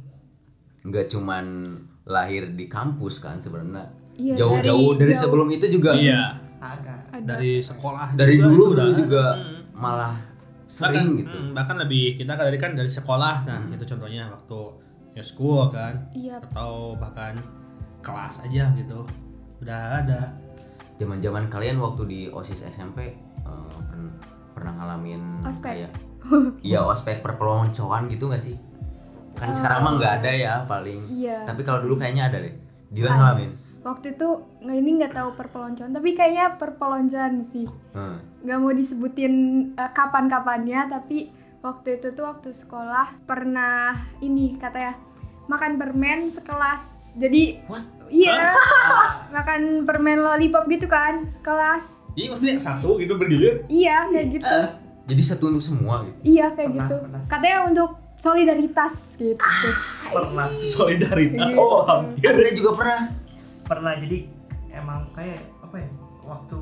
[0.84, 1.44] nggak cuman
[2.04, 3.88] lahir di kampus kan sebenarnya?
[4.20, 5.22] Iya, jauh-jauh dari, jauh.
[5.24, 5.96] sebelum itu juga?
[5.96, 6.36] Iya.
[6.60, 6.94] Ada.
[7.24, 8.96] Dari sekolah dari juga dulu itu dulu udah.
[8.96, 9.60] juga Hmm.
[9.72, 10.14] malah
[10.72, 13.74] bahkan, sering gitu hmm, bahkan lebih kita kan dari kan dari sekolah nah Hmm.
[13.74, 14.60] itu contohnya waktu
[15.10, 16.38] ya school kan Iya.
[16.40, 17.34] atau bahkan
[18.00, 19.02] kelas aja gitu
[19.58, 20.30] udah ada
[20.96, 24.14] zaman-zaman kalian waktu di OSIS SMP eh, pen-
[24.52, 25.64] pernah ngalamin Ospek.
[25.64, 25.92] kayak
[26.62, 28.56] iya ospek perpeloncoan gitu nggak sih?
[29.32, 31.08] Kan Eh, sekarang mah nggak ada ya paling.
[31.08, 31.48] Iya.
[31.48, 32.52] Tapi kalau dulu kayaknya ada deh.
[32.90, 33.16] Dilan Ada.
[33.16, 33.50] ngalamin.
[33.80, 34.28] Waktu itu
[34.60, 37.64] nggak ini nggak tahu perpeloncoan, tapi kayaknya perpeloncoan sih.
[37.90, 38.20] Hmm.
[38.40, 39.34] Nggak mau disebutin
[39.74, 41.28] eh, kapan-kapannya, tapi
[41.60, 44.96] waktu itu tuh waktu sekolah pernah ini katanya
[45.44, 47.04] makan permen sekelas.
[47.10, 47.82] Jadi What?
[48.06, 48.38] iya
[49.36, 52.06] makan permen lollipop gitu kan sekelas.
[52.14, 53.66] Iya maksudnya satu gitu bergilir.
[53.66, 54.58] Iya kayak gitu.
[55.10, 56.38] Jadi satu untuk semua gitu.
[56.38, 56.96] Iya kayak Pernah, gitu.
[57.02, 57.20] pernah.
[57.26, 59.42] Katanya untuk solidaritas gitu.
[60.06, 61.50] pernah Solidaritas.
[61.50, 61.58] Iya.
[61.58, 62.54] Oh, hampir.
[62.54, 63.00] Juga pernah.
[63.66, 64.26] pernah jadi
[64.70, 65.88] emang kayak apa ya
[66.26, 66.58] waktu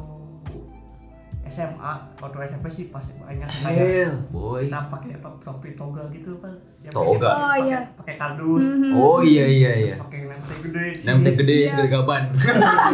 [1.49, 4.63] SMA waktu SMP sih pasti banyak kayak Hell, boy.
[4.63, 7.27] kita pakai top- topi toga gitu kan Ya, Toga.
[7.27, 7.81] pakai- Oh, iya.
[7.95, 8.93] pakai kardus Mhm.
[8.95, 9.95] Oh iya iya iya.
[9.99, 10.85] pakai nemtek gede.
[11.03, 11.69] Nemtek gede Iya.
[11.71, 12.23] segede gaban.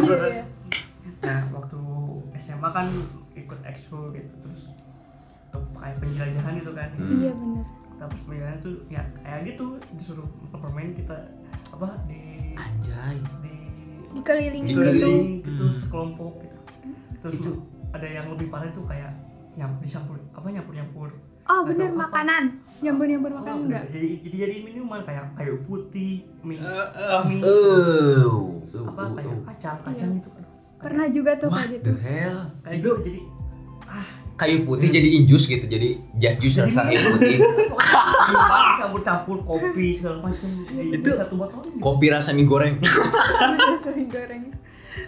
[0.01, 0.43] Iya.
[1.21, 1.79] nah waktu
[2.37, 2.87] SMA kan
[3.33, 4.69] ikut ekskul gitu terus
[5.49, 7.11] tuh kayak penjelajahan gitu kan Hmm.
[7.15, 7.65] Iya bener.
[7.97, 11.17] terus penjelajahan tuh ya kayak gitu disuruh permain kita
[11.67, 13.17] apa di Anjay.
[13.39, 13.55] di
[14.13, 14.79] Dikelilingin gitu.
[14.81, 15.75] keliling gitu Hmm.
[15.75, 16.57] sekelompok gitu
[17.19, 17.51] terus Itu.
[17.95, 19.11] Ada yang lebih parah tuh kayak
[19.53, 21.09] nyampur disampur apa nyampur nyampur
[21.45, 22.01] Oh bener tahu apa.
[22.03, 22.43] makanan.
[22.77, 23.83] Nyambur-nyambur makanan enggak?
[23.87, 27.21] jadi jadi jadi minuman kayak kayu putih mie Eh, eh.
[27.23, 28.57] mie Oh.
[28.83, 30.17] apa kayak kacang kacang Iya.
[30.17, 30.43] gitu kan
[30.75, 31.91] Pernah juga tuh What kayak the gitu.
[32.01, 32.37] hell?
[32.59, 33.21] kayak gitu jadi
[34.35, 37.39] Kayu putih jadi injus gitu, jadi just juice rasa kayu putih.
[38.75, 41.79] campur-campur kopi segala macam Itu- satu botol gitu.
[41.79, 42.75] Kopi rasa mie goreng.
[43.83, 44.43] Sering goreng.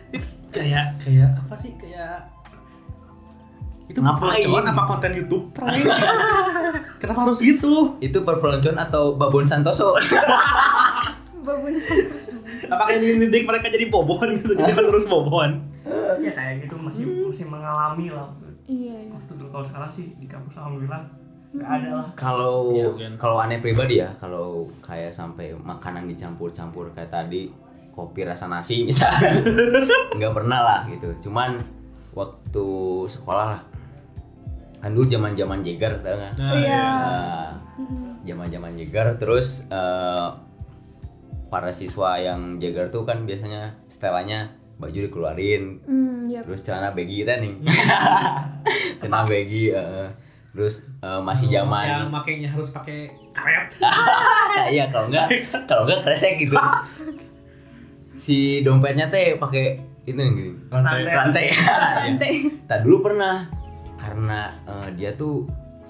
[0.10, 2.24] Itu kayak kayak apa sih kayak
[3.88, 4.44] itu Ngapain?
[4.44, 5.80] perpeloncoan apa konten YouTube prank?
[7.02, 7.96] Kenapa harus gitu?
[7.98, 9.96] Itu perpeloncoan atau babon santoso?
[11.40, 12.12] Babon sama.
[12.68, 15.64] Apa kayak dididik mereka jadi bobon gitu, jadi terus bobon?
[16.18, 18.28] ya kayak gitu masih masih mengalami lah
[18.66, 19.08] Iya, iya.
[19.10, 21.08] waktu dulu kalau sekarang sih di kampus alhamdulillah
[21.54, 23.16] nggak ada lah Kalau mungkin.
[23.16, 27.48] kalau aneh pribadi ya, kalau kayak sampai makanan dicampur-campur kayak tadi
[27.96, 29.40] kopi rasa nasi misalnya,
[30.12, 31.08] nggak pernah lah gitu.
[31.24, 31.64] Cuman
[32.12, 32.68] waktu
[33.08, 33.62] sekolah lah,
[34.88, 36.34] kan dulu zaman zaman jeger tau nggak?
[36.34, 36.80] Nah, Iya.
[36.80, 38.12] Nah, Mm-mm.
[38.24, 40.28] zaman zaman jeger terus eh,
[41.48, 44.48] para siswa yang jeger tuh kan biasanya setelannya
[44.78, 46.40] baju dikeluarin Hmm, iya.
[46.40, 47.54] terus celana baggy kita nih
[49.00, 50.08] celana baggy eh,
[50.50, 53.76] terus eh, masih zaman Yang makainya harus pakai karet.
[54.76, 55.28] iya kalau enggak
[55.66, 56.56] kalau enggak kresek gitu
[58.18, 61.04] si dompetnya teh pakai itu nih gini Rantai.
[61.06, 62.32] rantai Rantai.
[62.66, 63.50] tak dulu pernah
[63.98, 65.46] karena eh, dia tuh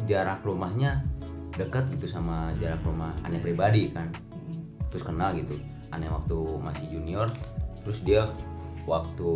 [0.06, 1.04] jarak rumahnya
[1.54, 4.10] dekat gitu sama jarak rumah aneh pribadi kan
[4.89, 5.58] terus kenal gitu
[5.89, 7.28] aneh waktu masih junior
[7.82, 8.30] terus dia
[8.86, 9.30] waktu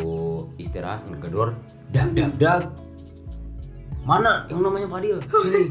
[0.57, 1.57] istirahat ngegedor
[1.89, 2.62] dak dak dak
[4.01, 5.69] mana yang namanya Fadil sini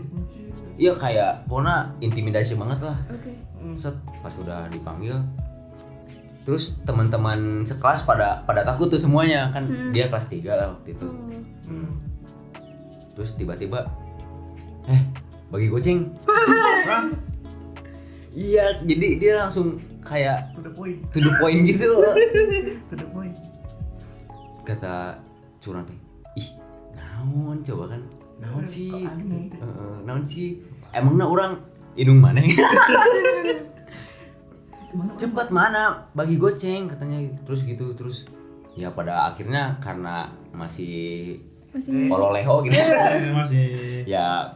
[0.76, 3.32] iya kayak pokoknya intimidasi banget lah Oke.
[3.60, 3.76] Hmm.
[3.76, 5.20] set pas udah dipanggil
[6.40, 9.92] terus teman-teman sekelas pada pada takut tuh semuanya kan Hmm.
[9.92, 11.70] dia kelas 3 lah waktu itu Oh.
[11.70, 11.94] Hmm.
[13.16, 13.90] Terus tiba-tiba
[14.88, 15.02] eh
[15.50, 16.14] bagi goceng
[18.30, 20.98] iya jadi dia langsung kayak to the point.
[21.12, 22.00] to the point gitu.
[22.90, 23.36] To the point.
[24.64, 25.20] Kata
[25.60, 25.98] curang teh
[26.40, 26.48] ih
[26.96, 28.02] naon coba kan?
[28.40, 28.88] Naon sih?
[28.90, 30.62] Heeh, naon sih?
[30.96, 31.52] Emangnya orang
[31.98, 32.40] hidung mana
[34.90, 35.12] Gimana?
[35.20, 35.82] cepat mana?
[36.16, 37.20] Bagi goceng katanya.
[37.46, 38.24] Terus gitu terus
[38.74, 41.38] ya pada akhirnya karena masih
[41.70, 42.74] Masih ololeho gitu.
[43.20, 43.66] Ini masih.
[44.06, 44.54] Ya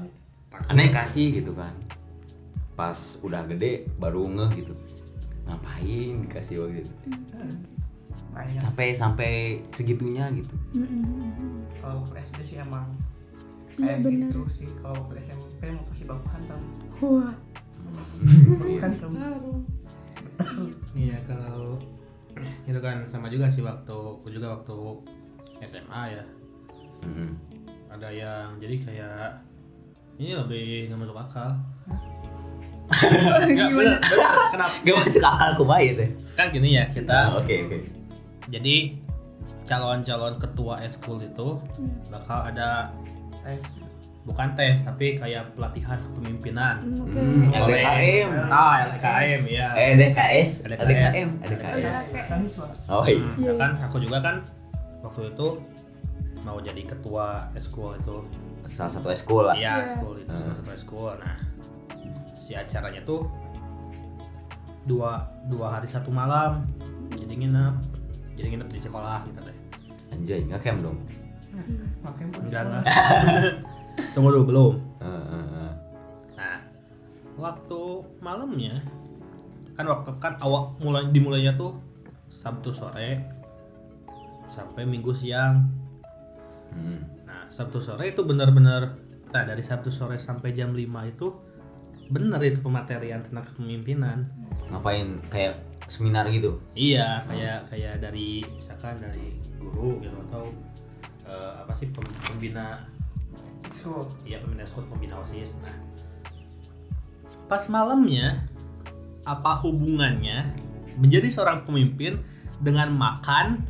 [0.67, 1.75] aneh kasih gitu kan.
[2.75, 4.75] Pas udah gede baru ngeh gitu.
[5.47, 6.93] Ngapain dikasih waktu itu?
[8.35, 8.59] Banyak.
[8.59, 9.33] Sampai sampai
[9.71, 10.55] segitunya gitu.
[11.79, 12.89] Kalau ke SD sih emang
[13.75, 14.31] Iya kayak bener.
[14.31, 14.69] gitu sih.
[14.83, 16.61] Kalau ke SMP mau kasih baku hantam.
[16.99, 17.35] Wah.
[18.51, 19.11] baku hantam.
[20.95, 21.79] Iya kalau
[22.67, 24.75] itu kan sama juga sih waktu aku juga waktu
[25.63, 26.25] SMA ya
[27.05, 27.31] Mm-mm.
[27.89, 29.29] ada yang jadi kayak
[30.17, 31.51] ini lebih nggak masuk akal.
[32.85, 33.99] Nggak bener, bener.
[34.51, 34.75] Kenapa?
[34.85, 37.33] gak masuk akal kumaha teh Kan gini ya kita.
[37.33, 37.79] oke oke
[38.47, 39.01] Jadi
[39.65, 41.97] calon-calon ketua eskul itu Hmm.
[42.09, 42.93] bakal ada
[43.41, 43.61] tes
[44.25, 46.81] bukan tes tapi kayak pelatihan kepemimpinan.
[46.81, 47.21] Hmm, Oke.
[47.21, 48.29] Hmm, LDKM.
[48.49, 49.69] Ah, LKM ya.
[49.93, 50.51] LDKS.
[50.65, 53.47] LDKM LDKS mahasiswa oh iya Hmm, Iya.
[53.47, 54.37] ya kan aku juga kan
[55.01, 55.47] waktu itu
[56.45, 58.17] mau jadi ketua eskul itu
[58.69, 59.89] salah satu eskul lah Iya, Iya.
[59.91, 60.41] school itu Hmm.
[60.41, 61.13] salah satu school.
[61.17, 61.37] Nah,
[62.37, 63.25] si acaranya tuh
[64.85, 66.69] dua dua hari satu malam.
[67.11, 67.75] Jadi nginep,
[68.37, 69.57] jadi nginep di sekolah gitu deh.
[70.11, 70.99] Anjay, ngecamp dong.
[72.03, 72.75] makanya pun enggak semua.
[72.75, 72.85] lah
[74.11, 74.75] tunggu dulu belum
[76.35, 76.59] nah
[77.39, 77.81] waktu
[78.19, 78.83] malamnya
[79.73, 81.79] kan waktu kan awal mulai dimulainya tuh
[82.27, 83.23] Sabtu sore
[84.45, 85.71] sampai Minggu siang
[86.75, 87.01] Hmm.
[87.25, 89.01] Nah, Sabtu sore itu benar-benar
[89.35, 91.35] nah dari Sabtu sore sampai jam 5 itu
[92.07, 94.31] bener itu pematerian tentang kepemimpinan.
[94.71, 95.59] Ngapain kayak
[95.89, 96.61] seminar gitu?
[96.77, 100.53] Iya, kayak kayak dari misalkan dari guru gitu atau
[101.25, 102.85] eh, apa sih pem- pembina
[103.81, 105.57] So, iya pembina skut pembina OSIS.
[105.65, 105.77] Nah,
[107.49, 108.45] pas malamnya
[109.25, 110.53] apa hubungannya
[111.01, 112.21] menjadi seorang pemimpin
[112.61, 113.65] dengan makan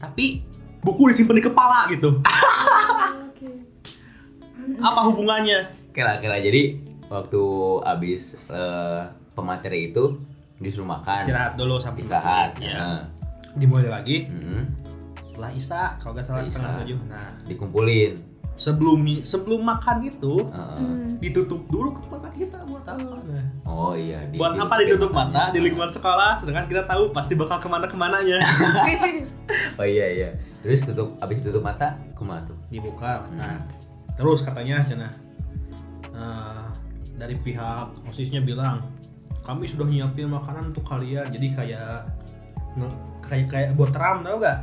[0.00, 0.44] tapi
[0.82, 2.18] buku disimpan di kepala gitu.
[2.18, 3.48] Oke.
[4.88, 5.74] Apa hubungannya?
[5.94, 6.78] Kela jadi
[7.10, 7.42] waktu
[7.82, 9.02] abis eh,
[9.34, 10.20] pemateri itu
[10.58, 11.22] disuruh makan.
[11.26, 12.50] Istirahat dulu sampai Istirahat.
[12.62, 12.76] Ya.
[12.78, 13.00] Nah,
[13.58, 14.62] dimulai lagi hmm.
[15.26, 18.27] setelah Isa kalau nggak salah setengah tujuh nah Dikumpulin.
[18.58, 20.34] Sebelum sebelum makan itu.
[20.44, 21.14] Hmm.
[21.18, 24.22] ditutup dulu ke mata kita buat apa nah, Oh iya.
[24.24, 25.34] di- buat di- apa ditutup matanya.
[25.42, 28.38] mata di lingkungan sekolah sedangkan kita tahu pasti bakal ke mana ke mananya
[29.78, 30.28] Oh iya iya.
[30.60, 32.54] Terus tutup abis tutup mata kumaha tuh?
[32.68, 33.62] dibuka nah
[34.14, 35.10] terus katanya cina
[36.08, 36.66] eh,
[37.14, 38.86] dari pihak osisnya bilang
[39.40, 41.94] kami sudah nyiapin makanan untuk kalian jadi kayak
[43.20, 44.58] kayak kayak buat teram tau gak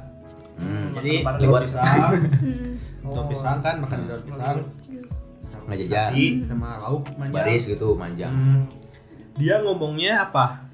[0.55, 0.95] Hmm.
[0.95, 1.83] jadi buat- pisang
[3.05, 3.13] Hmm.
[3.13, 4.57] daun pisang kan makan daun pisang
[5.45, 5.93] sama Ngejajan.
[5.93, 8.33] nasi sama lauk manja Baris gitu manjang.
[8.33, 8.61] Hmm.
[9.37, 10.65] Dia ngomongnya apa?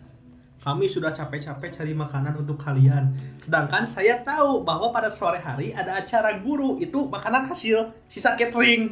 [0.61, 3.09] Kami sudah capek-capek cari makanan untuk kalian.
[3.41, 8.85] Sedangkan saya tahu bahwa pada sore hari ada acara guru itu makanan hasil sisa catering.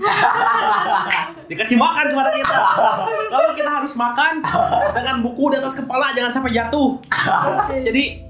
[1.50, 2.58] Dikasih makan kepada kita.
[3.30, 4.42] Lalu kita harus makan
[4.98, 6.98] dengan buku di atas kepala jangan sampai jatuh.
[7.86, 8.26] Jadi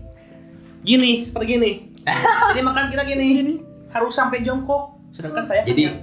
[0.83, 1.71] gini seperti gini.
[2.51, 3.55] Jadi makan kita gini.
[3.95, 4.98] Harus sampai jongkok.
[5.09, 6.01] Sedangkan saya kan Jadi yang-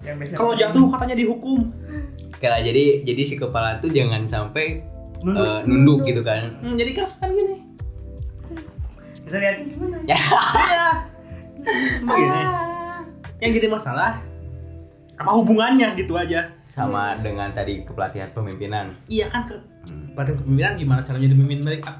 [0.00, 1.58] yang biasanya kalau jatuh katanya dihukum.
[2.34, 4.80] kela jadi jadi si kepala tuh jangan sampai
[5.20, 5.44] Nunduk.
[5.44, 6.56] eh, nunduk gitu kan.
[6.58, 7.56] Hmm, jadi kan kan gini.
[9.20, 10.16] kita liatin gimana Ya.
[10.16, 10.86] Iya.
[12.00, 12.42] Begini.
[13.38, 14.24] Yang jadi masalah
[15.14, 16.48] apa hubungannya gitu aja.
[16.66, 18.96] Sama dengan tadi kepelatihan pemimpinan.
[19.06, 20.12] Iya kan ke Hmm.
[20.12, 21.82] pelatihan kepemimpinan gimana cara menjadi pemimpin baik?
[21.84, 21.96] Ah,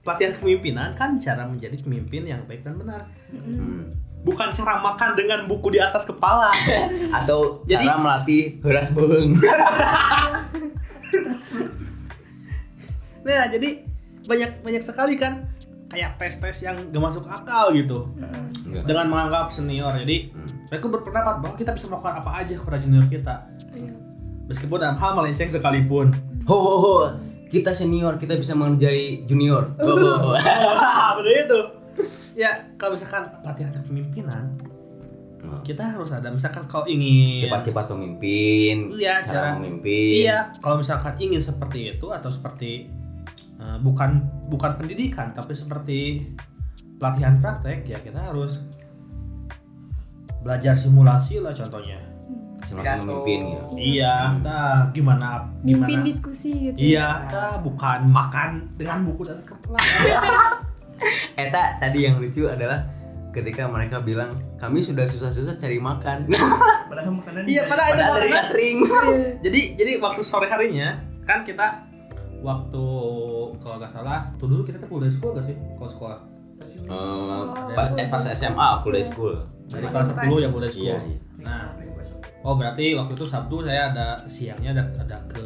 [0.00, 3.04] Pelatihan kepemimpinan kan cara menjadi pemimpin yang baik dan benar.
[3.26, 3.52] Hmm.
[3.52, 3.82] Hmm.
[4.24, 6.48] Bukan cara makan dengan buku di atas kepala.
[7.20, 9.36] Atau Jadi- cara melatih heras beung.
[13.24, 13.80] Nah, jadi
[14.24, 15.48] banyak banyak sekali kan
[15.88, 18.04] kayak tes-tes yang gak masuk akal gitu
[18.66, 18.84] Enggak.
[18.84, 19.88] dengan menganggap senior.
[19.94, 20.60] Jadi Hmm.
[20.66, 23.48] mereka berpendapat bahwa kita bisa melakukan apa aja kepada junior kita.
[24.44, 26.12] Meskipun dalam hal melenceng sekalipun.
[26.44, 26.94] Ho ho ho.
[27.48, 29.72] Kita senior, kita bisa mengerjai junior.
[29.80, 30.30] Ho, ho, ho.
[31.16, 31.60] Betul itu.
[32.34, 34.58] Ya, kalau misalkan latihan kepemimpinan,
[35.62, 40.24] kita harus ada misalkan kalau ingin Sifat-sifat pemimpin, Iya, cara cara- memimpin.
[40.24, 42.88] Iya, kalau misalkan ingin seperti itu atau seperti
[43.54, 46.26] eh, bukan bukan pendidikan tapi seperti
[46.98, 48.66] pelatihan praktek ya kita harus
[50.42, 52.00] belajar simulasi lah contohnya.
[52.64, 53.04] Pidato.
[53.04, 53.64] memimpin gitu.
[53.76, 56.08] Iya, nah gimana Mimpin gimana?
[56.08, 56.76] diskusi gitu.
[56.80, 59.78] Iya, nah, bukan makan dengan buku di atas kepala.
[61.40, 62.86] Eta tadi yang lucu adalah
[63.30, 66.30] ketika mereka bilang kami sudah susah-susah cari makan.
[66.90, 68.76] padahal makanan Iya, padahal itu Padahal dari catering.
[69.40, 70.88] jadi jadi waktu sore harinya
[71.22, 71.82] kan kita
[72.38, 72.84] waktu
[73.58, 76.18] kalau nggak salah tuh dulu kita tuh kuliah school gak sih kalau sekolah
[76.74, 79.46] Eh, pas, eh, pas SMA kuliah school.
[79.64, 80.26] dari Pas kelas pas.
[80.26, 81.18] 10 ya kuliah school Iya, iya.
[81.40, 81.64] Nah.
[82.42, 85.44] oh berarti waktu itu Sabtu saya ada siangnya ada ada ke,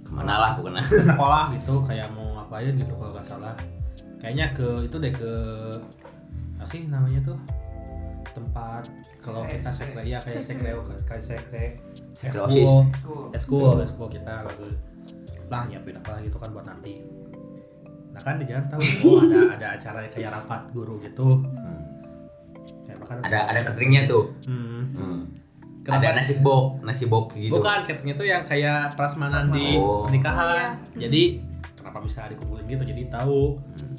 [0.00, 0.78] Ke mana lah bukan?
[0.78, 3.52] ke sekolah gitu kayak mau ngapain gitu kalau nggak salah
[4.20, 5.32] kayaknya ke itu deh ke
[6.54, 7.38] apa sih namanya tuh
[8.30, 8.84] tempat
[9.18, 10.70] kalau kita sekre ya kayak sekre
[11.02, 11.64] kayak sekre
[13.00, 13.32] Tuh.
[13.32, 14.76] eskul eskul kita lalu
[15.48, 17.02] lah nyiapin apa gitu kan buat nanti
[18.10, 21.82] nah kan di jalan tahu oh ada ada acara kayak rapat guru gitu Hmm.
[22.84, 24.34] kayak makan Ada ada cateringnya tuh.
[24.44, 24.82] hmm.
[24.92, 25.20] Hmm.
[25.80, 26.02] Kenapa?
[26.04, 27.50] Ada nasi bok, nasi bok gitu.
[27.50, 30.04] bukan cateringnya tuh yang kayak prasmanan di Oh.
[30.04, 31.40] pernikahan Oh, jadi
[31.72, 33.94] kenapa bisa dikumpulin gitu jadi tahu Hmm.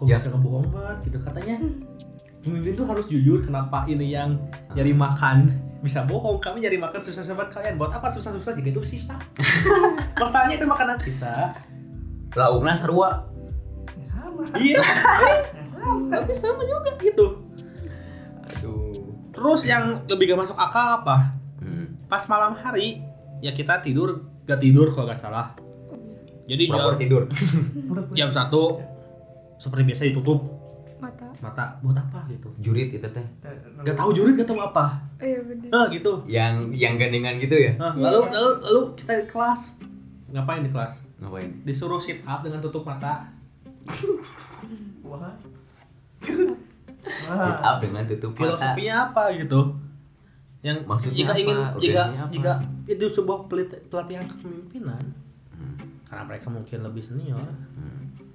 [0.00, 0.16] Kok Ya.
[0.16, 1.60] bisa ngebohong banget gitu katanya
[2.40, 4.40] pemimpin tuh harus jujur kenapa ini yang
[4.72, 5.52] nyari makan.
[5.84, 7.80] Bisa bohong kami nyari makan susah-susah buat kalian.
[7.80, 8.52] Buat apa susah-susah?
[8.52, 9.16] Jika itu sisa.
[10.20, 11.56] Masalahnya itu makanan sisa.
[12.36, 13.24] Lauknya sarua.
[14.12, 14.44] Sama.
[14.60, 14.80] Iya.
[15.56, 16.20] Ya sama.
[16.20, 17.44] Tapi sama juga gitu.
[18.44, 18.92] Aduh.
[19.32, 21.32] terus yang lebih gak masuk akal apa?
[21.60, 21.96] Hmm.
[22.08, 23.00] pas malam hari
[23.40, 25.56] ya kita tidur gak tidur kalau gak salah.
[26.44, 27.22] Jadi Pura-pura jam tidur.
[28.12, 28.84] Jam satu
[29.60, 30.40] seperti biasa ditutup
[30.96, 31.28] mata.
[31.38, 32.48] mata buat apa gitu.
[32.58, 33.26] Jurit itu teh.
[33.80, 35.04] Gak tahu jurit gak tahu apa.
[35.16, 35.68] Iya bener.
[35.68, 36.24] Nah gitu.
[36.26, 37.72] Yang yang gandengan gitu ya?
[37.76, 38.02] Nah, Iya.
[38.02, 39.60] lalu lalu lalu kita di kelas.
[40.28, 40.92] Ngapain di kelas?
[41.18, 41.50] Ngapain?
[41.62, 43.28] Disuruh sit up dengan tutup mata.
[45.02, 45.32] Wah.
[46.16, 48.40] Sit up dengan tutup mata.
[48.56, 49.60] Filosofinya apa gitu?
[50.60, 51.40] Yang Maksudnya jika apa?
[51.40, 52.28] ingin jika apa?
[52.30, 52.52] jika
[52.86, 53.38] itu sebuah
[53.86, 55.04] pelatihan kepemimpinan
[55.50, 58.29] Hmm, karena mereka mungkin lebih senior hmm,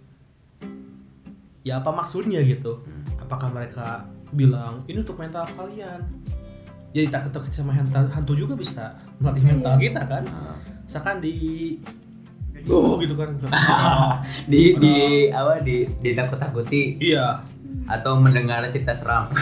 [1.66, 2.80] ya apa maksudnya gitu?
[2.86, 3.04] Hmm.
[3.26, 6.06] apakah mereka bilang ini untuk mental kalian.
[6.96, 9.84] Jadi tak ketuk sama hantu, hantu juga bisa melatih mental Iya.
[9.90, 10.24] kita kan?
[10.32, 10.56] Ah.
[10.86, 11.36] misalkan di
[12.70, 13.18] oh gitu.
[13.18, 13.34] kan.
[14.52, 14.96] Di di
[15.34, 17.02] apa di ditakut-takuti.
[17.02, 17.42] Iya.
[17.90, 19.34] Atau mendengar cerita seram.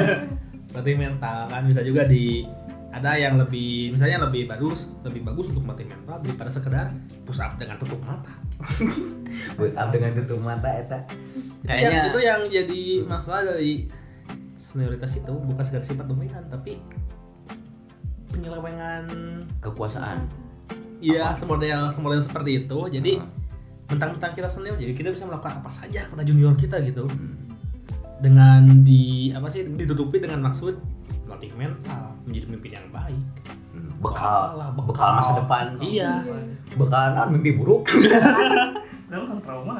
[0.72, 2.44] Melatih mental kan bisa juga di
[2.88, 6.86] ada yang lebih misalnya lebih bagus lebih bagus untuk melatih mental daripada sekedar
[7.28, 8.32] push up dengan tutup mata.
[9.60, 10.98] Buat up dengan tutup mata eta.
[11.04, 13.72] Itu yang- kayaknya itu yang jadi masalah dari
[14.56, 16.80] senioritas itu bukan sekedar sifat dominan tapi
[18.32, 19.04] penyelewengan
[19.60, 20.24] kekuasaan.
[21.04, 22.78] Iya semodel semodel seperti itu.
[22.88, 23.20] Jadi
[23.88, 27.04] mentang-mentang kita senior jadi kita bisa melakukan apa saja kepada junior kita gitu.
[27.08, 27.36] Hmm.
[28.18, 30.74] dengan di apa sih ditutupi dengan maksud
[31.28, 33.28] melatih mental menjadi pemimpin yang baik.
[33.68, 33.92] Hmm.
[34.00, 34.40] bekal.
[34.56, 35.64] Apalah, bekal masa depan.
[35.78, 36.12] Iya.
[36.74, 37.84] Bekal non mimpi buruk.
[39.06, 39.76] Kenapa kan trauma?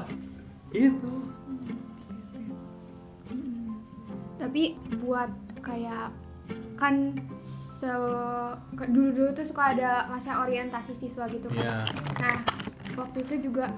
[0.69, 1.13] itu.
[4.37, 5.33] Tapi buat
[5.65, 6.13] kayak
[6.79, 7.91] kan se
[8.73, 11.59] dulu dulu tuh suka ada masa orientasi siswa gitu kan.
[11.59, 11.79] Iya.
[12.23, 12.37] nah
[12.95, 13.75] waktu itu juga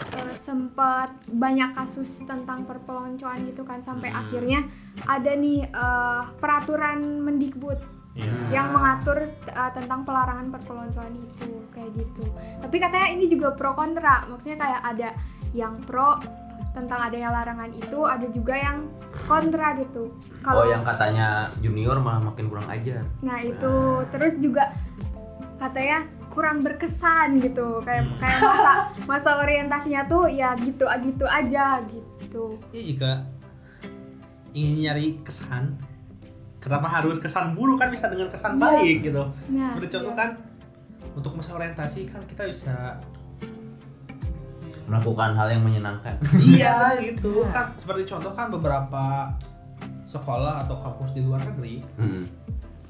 [0.00, 4.20] eh, sempat banyak kasus tentang perpeloncoan gitu kan sampai Hmm.
[4.20, 4.60] akhirnya
[5.04, 7.78] ada nih eh, peraturan Mendikbud
[8.10, 8.26] Iya.
[8.50, 12.26] yang mengatur eh, tentang pelarangan perpeloncoan itu kayak gitu.
[12.58, 15.08] Tapi katanya ini juga pro kontra, maksudnya kayak ada
[15.54, 16.18] yang pro
[16.70, 18.86] tentang adanya larangan itu, ada juga yang
[19.26, 20.10] kontra gitu.
[20.46, 23.74] oh yang katanya junior malah makin kurang ajar nah itu
[24.10, 24.70] terus juga
[25.58, 26.06] katanya
[26.40, 28.16] kurang berkesan gitu, kayak Hmm.
[28.16, 28.72] kayak masa
[29.04, 31.84] masa orientasinya tuh ya gitu gitu aja
[32.16, 32.56] gitu.
[32.72, 33.10] Ya jika
[34.50, 35.76] ingin nyari kesan,
[36.56, 38.62] kenapa harus kesan buruk kan bisa dengan kesan Iya.
[38.64, 39.22] baik gitu.
[39.52, 40.18] Nah, Seperti contoh iya.
[40.18, 40.30] kan
[41.12, 42.96] untuk masa orientasi kan kita bisa
[44.86, 46.18] melakukan hal yang menyenangkan
[46.50, 49.30] iya gitu kan seperti contoh kan beberapa
[50.06, 52.22] sekolah atau kampus di luar negeri Hmm.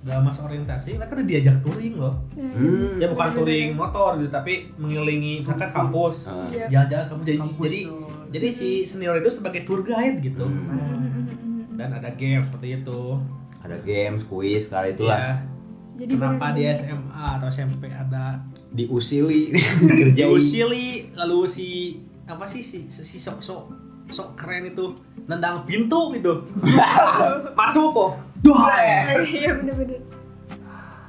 [0.00, 2.16] Dalam masa orientasi mereka tuh diajak touring loh.
[2.32, 2.96] Hmm.
[2.96, 6.24] ya bukan touring motor gitu tapi mengelilingi misalkan kampus.
[6.28, 6.48] Ah.
[6.48, 6.66] Iya.
[6.72, 7.24] jalan-jalan kampus.
[7.28, 8.00] Jadi Kampus jadi tuh.
[8.32, 10.48] jadi si senior itu sebagai tour guide gitu.
[10.48, 10.72] Hmm.
[10.72, 11.76] Mm-mm.
[11.76, 13.00] dan ada game seperti itu.
[13.60, 15.20] Ada games kuis kali itulah.
[15.20, 15.34] Ya
[16.00, 18.40] Jadi kenapa di SMA atau SMP ada?
[18.72, 19.52] Diusili.
[20.00, 21.68] Kerja Usili lalu si
[22.24, 23.68] apa sih si si sok sok
[24.08, 24.96] sok keren itu
[25.28, 26.40] nendang pintu gitu.
[27.58, 28.56] Masuk kok Duh.
[29.26, 30.00] Iya bener-bener.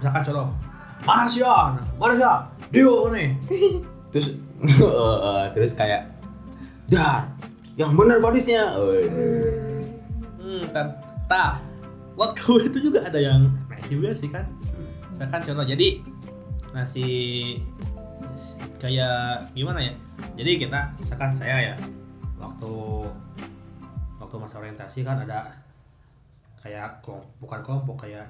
[0.01, 0.47] misalkan contoh
[1.05, 2.33] mana sih ya mana sih ya
[2.71, 3.35] Dio nih.
[4.11, 4.27] Terus
[4.63, 6.11] eh, terus kayak
[6.91, 7.31] dar
[7.79, 8.75] yang benar badisnya.
[8.75, 9.07] Eh,
[10.39, 10.67] hmm
[11.31, 11.63] ta
[12.19, 14.47] waktu itu juga ada yang naik juga sih kan.
[15.15, 16.03] Misalkan contoh jadi
[16.71, 17.03] nah si
[18.79, 19.93] kayak gimana ya?
[20.35, 21.75] Jadi kita misalkan saya ya
[22.39, 22.71] waktu
[24.19, 25.61] waktu masa orientasi kan ada
[26.62, 28.28] kayak kelompok bukan kelompok kayak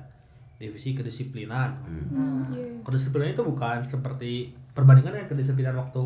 [0.55, 1.73] divisi kedisiplinan.
[1.81, 2.05] Hmm.
[2.07, 2.69] Hmm, iya.
[2.81, 4.31] kedisiplinan itu bukan seperti
[4.71, 6.03] perbandingan dengan kedisiplinan waktu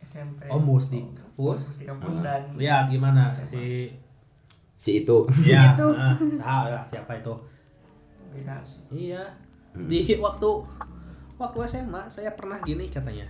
[0.00, 1.60] SMP ombus di kampus?
[1.74, 2.24] di kampus Ah.
[2.24, 3.90] dan lihat gimana si
[4.76, 5.28] si itu.
[5.48, 5.86] Ya itu.
[5.90, 7.34] nah, sah- ya, siapa itu?
[8.90, 9.24] Iya.
[9.70, 9.86] Hmm.
[9.86, 10.48] di waktu
[11.36, 13.26] waktu SMA saya pernah gini katanya.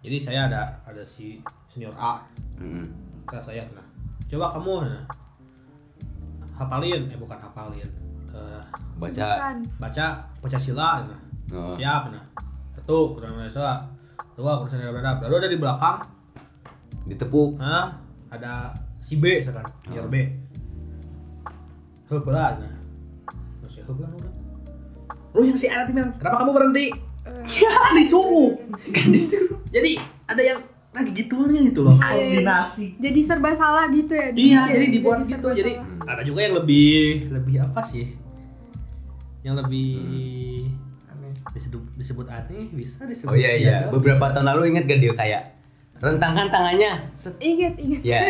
[0.00, 2.20] Jadi saya ada ada si senior A.
[2.56, 2.88] Hmm.
[3.24, 3.84] kata saya nah
[4.26, 5.04] coba kamu nah,
[6.60, 7.88] hafalin eh bukan hafalin
[8.36, 8.62] eh,
[9.00, 9.28] baca.
[9.80, 10.06] Baca
[10.44, 11.20] Pancasila nah.
[11.50, 11.74] Oh.
[11.74, 12.24] siap nah.
[12.76, 13.88] Satu kurang Indonesia.
[14.36, 15.98] Dua kurang Indonesia lalu ada di belakang.
[17.08, 17.56] Ditepuk.
[17.56, 17.96] Nah
[18.28, 19.64] ada si B misalkan.
[19.88, 20.12] Senior Oh.
[20.12, 20.16] B.
[22.10, 22.74] Hebelan nah.
[23.64, 24.32] Masih hebelan udah.
[25.30, 26.86] Lu yang si A nanti bilang kenapa kamu berhenti?
[27.24, 28.58] Kan disuruh.
[28.90, 29.58] Kan disuruh.
[29.70, 30.60] Jadi ada yang
[30.90, 31.94] lagi gituannya gitu loh.
[31.94, 32.86] Iya, kombinasi.
[32.98, 34.74] Jadi serba salah gitu ya iya dibikin.
[34.74, 35.30] jadi dibuat gitu.
[35.38, 36.10] serba jadi salah.
[36.10, 36.90] ada juga yang lebih
[37.30, 38.04] lebih apa sih?
[39.46, 39.90] Yang lebih
[41.06, 41.32] aneh.
[41.54, 43.76] Disebut disebut aneh bisa disebut oh iya iya.
[43.86, 44.34] biadab, beberapa bisa.
[44.34, 45.42] tahun lalu inget gak dia kayak
[46.02, 46.92] rentangkan tangannya?
[47.14, 47.34] Set.
[47.38, 48.00] Ingat ingat.
[48.02, 48.20] Ya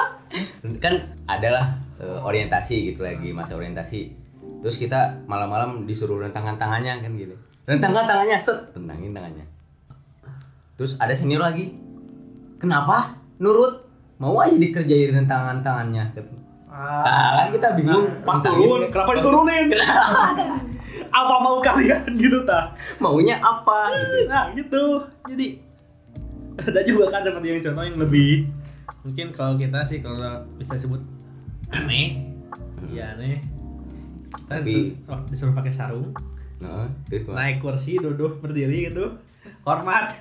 [0.84, 0.94] kan
[1.24, 4.12] adalah eh, orientasi gitu lagi masa orientasi.
[4.60, 7.40] Terus kita malam-malam disuruh rentangkan tangannya kan gitu.
[7.64, 8.76] Rentangkan tangannya set.
[8.76, 9.48] Rentangin tangannya.
[10.76, 11.85] Terus ada senior lagi
[12.56, 13.16] kenapa?
[13.36, 13.84] Nurut.
[14.16, 16.08] Mau aja dikerjain tangan tangannya
[16.66, 17.04] Ah,
[17.38, 18.04] kan kita bingung.
[18.20, 19.66] Pas Entah turun, kenapa pas- diturunin?
[21.14, 22.76] Apa mau kalian gitu tah?
[22.98, 23.88] maunya apa?
[23.88, 24.16] Gitu.
[24.26, 24.84] Nah gitu.
[25.26, 25.46] Jadi
[26.58, 28.32] ada juga kan seperti yang contoh yang lebih
[29.02, 30.18] mungkin kalau kita sih kalau
[30.56, 31.00] bisa sebut
[31.70, 32.24] aneh,
[32.86, 33.40] ya aneh.
[34.28, 36.10] Kita Tapi- oh, disuruh pakai sarung,
[36.56, 39.16] Nah, naik kursi, duduk berdiri gitu,
[39.62, 40.12] hormat.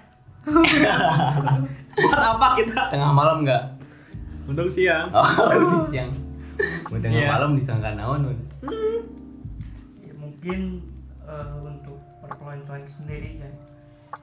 [0.45, 2.81] Buat apa kita?
[2.89, 3.63] tengah malam nggak
[4.45, 5.09] Untuk siang.
[5.09, 5.25] oh
[5.89, 6.11] siang
[6.85, 7.29] Mau tengah Iya.
[7.29, 8.39] malam disangka naon Wan.
[9.99, 10.59] ya mungkin
[11.19, 13.49] eh, untuk perpeloncoan sendiri ya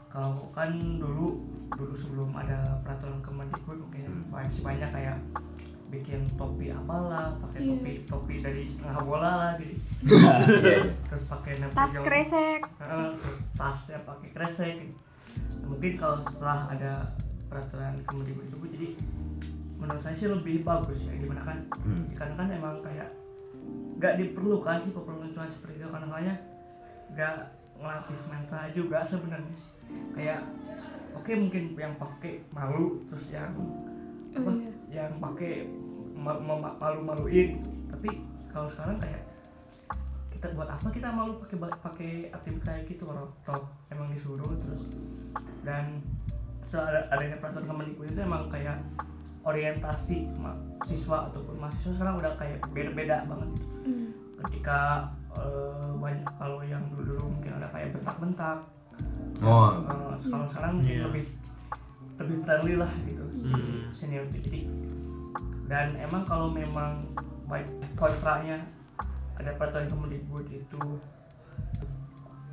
[0.09, 4.25] kalau kan dulu dulu sebelum ada peraturan Kemendikbud mungkin Hmm.
[4.31, 5.17] masih banyak kayak
[5.89, 7.71] bikin topi apalah pakai Iya.
[7.71, 10.81] topi topi dari setengah bola lah gitu Iya, iya.
[11.05, 14.95] terus pakai nempel tas kresek Heeh, terus tasnya pakai kresek gitu.
[15.63, 16.93] Nah, mungkin kalau setelah ada
[17.47, 18.89] peraturan Kemendikbud itu jadi
[19.77, 22.07] menurut saya sih lebih bagus ya gimana kan Hmm.
[22.13, 23.09] karena kan emang kayak
[23.97, 26.35] nggak diperlukan sih perpeloncoan seperti itu karena makanya
[27.13, 27.35] nggak
[27.77, 29.71] ngelatih mental juga sebenarnya sih
[30.13, 30.41] kayak
[31.13, 33.51] oke mungkin yang pakai malu terus yang
[34.33, 34.73] apa Oh, iya.
[35.03, 35.67] yang pakai
[36.15, 37.59] ma- ma- malu-maluin
[37.89, 39.23] tapi kalau sekarang kayak
[40.43, 44.91] kita buat apa kita malu pakai pakai atribut kayak gitu kalau toh emang disuruh terus
[45.63, 46.03] dan
[46.69, 48.75] ada- adanya peraturan Kemendikbud itu emang kayak
[49.43, 50.27] orientasi
[50.83, 53.67] siswa ataupun mahasiswa sekarang udah kayak beda-beda banget gitu.
[53.87, 54.11] Hmm.
[54.43, 54.79] ketika
[55.31, 58.59] eh, banyak kalau yang dulu dulu mungkin ada kayak bentak-bentak
[59.39, 59.79] oh
[60.19, 61.05] kalau sekarang mungkin Iya.
[61.07, 61.25] lebih
[62.19, 63.95] lebih friendly lah gitu Hmm.
[63.95, 64.67] senior jadi
[65.67, 67.07] dan emang kalau memang
[67.47, 68.59] baik kontranya
[69.35, 70.81] ada peraturan Kemendikbud itu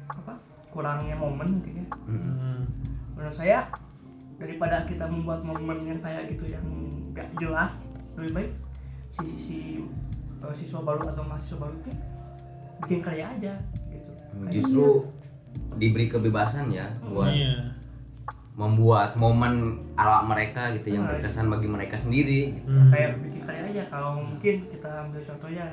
[0.08, 0.34] apa
[0.70, 2.22] kurangnya momen mungkin ya Hmm.
[2.34, 2.62] Hmm.
[3.14, 3.70] menurut saya
[4.36, 6.66] daripada kita membuat momen yang kayak gitu yang
[7.12, 7.76] gak jelas
[8.16, 8.52] lebih baik
[9.10, 9.58] si si
[10.40, 11.92] eh, siswa baru atau mahasiswa baru itu
[12.80, 13.54] bikin karya aja
[13.88, 14.86] gitu Kayak- justru
[15.76, 17.76] diberi kebebasan ya buat Iya.
[18.54, 19.54] membuat momen
[19.94, 22.68] ala mereka gitu yang Ah, berkesan bagi mereka sendiri gitu.
[22.68, 22.90] Hmm.
[22.90, 25.66] kayak bikin karya aja kalau mungkin kita ambil contohnya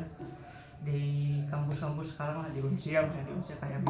[0.87, 1.03] di
[1.45, 3.83] kampus-kampus sekarang lah di Unsia misalnya di Unsia kayak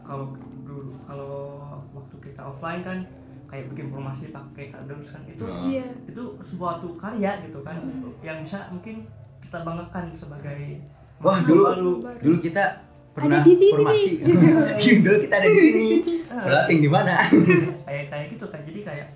[0.00, 0.30] kalau
[0.62, 1.58] dulu kalau
[1.90, 2.98] waktu kita offline kan
[3.44, 5.62] kayak bikin formasi pakai kardus kan itu Nah.
[5.64, 8.14] iya itu suatu karya gitu kan Hmm.
[8.20, 9.02] yang bisa mungkin
[9.40, 10.78] kita banggakan sebagai
[11.18, 11.90] Wah, dulu- baru.
[12.20, 12.82] dulu kita
[13.12, 14.10] pernah di sini formasi
[15.04, 15.88] dulu kita ada di sini
[16.44, 17.14] Berlatih di mana
[17.86, 19.08] kayak kayak gitu kan jadi kayak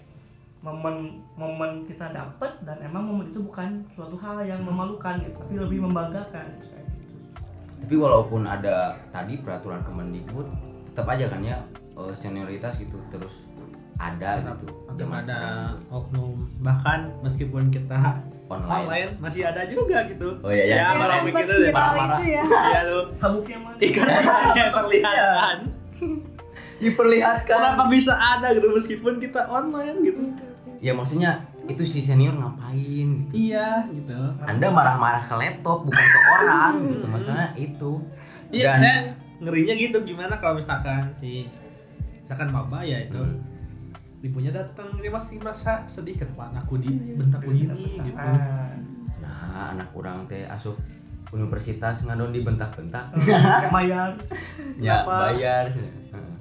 [0.58, 0.96] momen
[1.34, 5.78] momen kita dapat dan emang momen itu bukan suatu hal yang memalukan gitu tapi lebih
[5.80, 6.97] membanggakan kayak gitu.
[7.82, 10.46] Tapi walaupun ada tadi peraturan Kemendikbud
[10.92, 11.58] tetap aja kan ya
[11.94, 13.32] eh, senioritas gitu terus
[13.98, 14.74] ada tetap, gitu.
[14.94, 15.40] tetap ada
[15.90, 16.46] oknum.
[16.62, 20.38] Bahkan meskipun kita online, online masih ada juga gitu.
[20.38, 20.94] Oh, iya, iya.
[20.94, 24.06] ya bikin itu viral marah-marah ya iya tuh sabuknya mana ikan
[24.54, 25.56] yang terlihatkan
[26.78, 27.58] diperlihatkan.
[27.58, 30.22] Kenapa bisa ada gitu meskipun kita online gitu.
[30.78, 33.52] Ya maksudnya itu si senior ngapain gitu?
[33.52, 34.16] Iya gitu.
[34.40, 37.06] Anda marah-marah ke laptop bukan ke orang gitu.
[37.06, 37.92] Maksudnya itu.
[38.48, 38.96] Iya Dan- saya
[39.38, 41.46] ngerinya gitu gimana kalau misalkan si
[42.18, 43.44] misalkan maba ya itu Hmm.
[44.20, 48.02] ibunya datang dia masih merasa sedih kenapa anakku dibentak begini?
[48.02, 48.18] gitu.
[48.18, 48.66] Ah,
[49.20, 49.38] nah
[49.70, 50.74] anak orang teh asup
[51.28, 54.16] universitas ngadon dibentak-bentak lumayan
[54.80, 55.14] ya Kenapa?
[55.30, 55.64] bayar.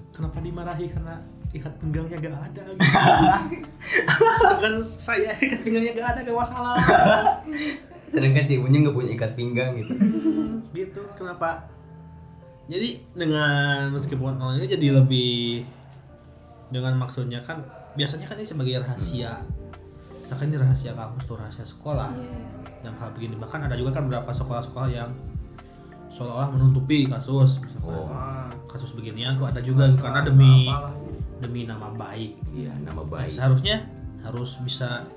[0.10, 1.16] Kenapa dimarahi karena
[1.56, 2.62] ikat pinggangnya gak ada.
[2.76, 2.82] Gitu.
[4.42, 6.76] sedangkan saya ikat pinggangnya gak ada gak masalah.
[8.08, 9.94] Sedangkan si ibunya nggak punya ikat pinggang gitu.
[10.78, 11.68] Gitu kenapa?
[12.68, 15.64] Jadi dengan meskipun online ini jadi lebih
[16.72, 17.64] dengan maksudnya kan
[17.96, 19.44] biasanya kan ini sebagai rahasia.
[20.24, 22.12] Misalkan ini rahasia kampus tuh rahasia sekolah.
[22.16, 22.40] Iya.
[22.86, 25.10] yang hal begini bahkan ada juga kan beberapa sekolah-sekolah yang
[26.10, 27.58] seolah-olah menutupi kasus.
[27.58, 28.12] Misalkan Oh.
[28.68, 30.92] Kasus beginian kok ada juga karena demi apalah.
[31.40, 32.32] demi nama baik.
[32.52, 33.32] Iya nama baik.
[33.32, 33.88] Seharusnya
[34.20, 35.08] harus bisa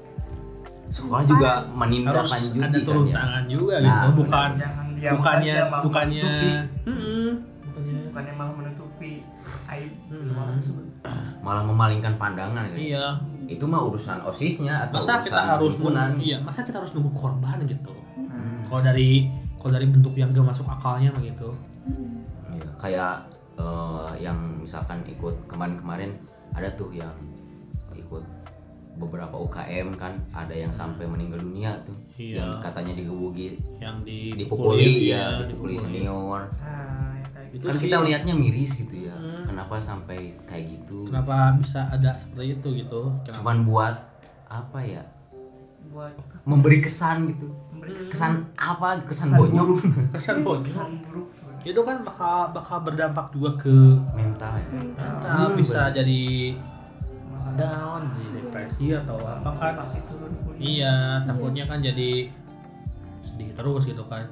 [0.88, 3.14] sekolah juga harus menindaklanjuti ada kan turun ya?
[3.16, 4.08] tangan juga Nah, gitu.
[4.16, 6.30] bukan Jangan bukannya bukannya bukannya
[8.06, 9.12] bukannya malah menutupi.
[9.66, 11.40] Aib Hmm.
[11.40, 12.76] malah memalingkan pandangan kan.
[12.76, 13.16] iya.
[13.46, 17.10] Itu mah urusan osisnya atau masa urusan kita harus nunggu iya masa kita harus nunggu
[17.10, 17.94] korban gitu?
[18.14, 18.62] Hmm.
[18.68, 19.26] kalau dari
[19.60, 22.20] kalau dari bentuk yang gak masuk akalnya begitu Hmm.
[22.50, 23.14] Iya, kayak
[23.56, 26.12] eh, yang misalkan ikut kemarin-kemarin
[26.52, 27.12] ada tuh yang
[27.90, 28.20] ikut
[28.92, 32.36] beberapa UKM kan ada yang sampai meninggal dunia tuh Iya.
[32.36, 37.64] yang katanya digebuki yang di dipukuli iya, ya dipukuli senior nah ya kayak gitu Itu
[37.64, 37.82] kan sih.
[37.82, 39.42] kita melihatnya miris gitu ya Hmm.
[39.42, 43.94] kenapa sampai kayak gitu kenapa bisa ada seperti itu gitu kenapa cuman buat
[44.48, 45.02] apa ya
[45.88, 46.12] buat
[46.44, 47.48] memberi kesan gitu
[47.82, 49.00] kesan apa?
[49.04, 49.68] Kesan Kesan bonyok?
[50.14, 50.64] kesan bonyok.
[50.68, 51.28] kesan buruk
[51.60, 53.76] itu kan bakal bakal berdampak juga ke
[54.16, 54.66] mental ya?
[54.72, 55.12] Mental.
[55.28, 55.96] Hmm, bisa bener.
[56.00, 56.22] jadi
[57.60, 59.72] down jadi depresi atau apa kan.
[59.84, 60.60] Pasti turun kuliah.
[60.60, 60.96] iya
[61.28, 62.32] takutnya kan jadi
[63.28, 64.24] sedih terus gitu kan.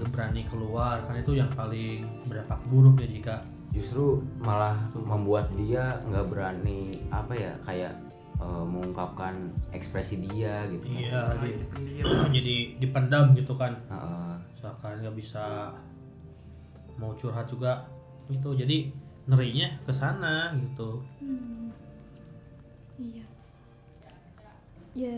[0.00, 3.36] Gak berani keluar kan itu yang paling berdampak buruk ya jika.
[3.72, 7.94] Justru malah membuat dia nggak berani apa ya kayak
[8.40, 12.06] eh, mengungkapkan ekspresi dia gitu iya Mulai jadi, pendiam.
[12.32, 14.32] jadi dipendam gitu kan Heeh.
[14.56, 15.76] misalkan nggak bisa
[16.96, 17.88] mau curhat juga
[18.28, 18.92] gitu jadi
[19.24, 21.72] ngerinya ke sana gitu Hmm.
[23.00, 23.24] Iya.
[24.92, 25.14] Ya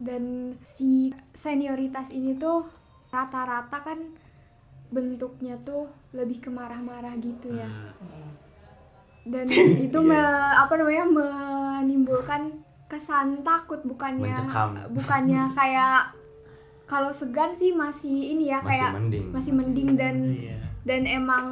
[0.00, 2.64] dan si senioritas ini tuh
[3.12, 4.00] rata-rata kan
[4.88, 7.68] bentuknya tuh lebih ke marah-marah gitu ya.
[8.00, 8.29] Hmm.
[9.22, 9.46] Dan
[9.86, 10.16] itu me-
[10.54, 12.56] apa namanya menimbulkan
[12.86, 14.74] kesan takut bukannya Mencekam.
[14.90, 16.10] bukannya kayak
[16.84, 21.46] kalau segan sih masih ini ya masih kayak mending masih mending dan iya dan emang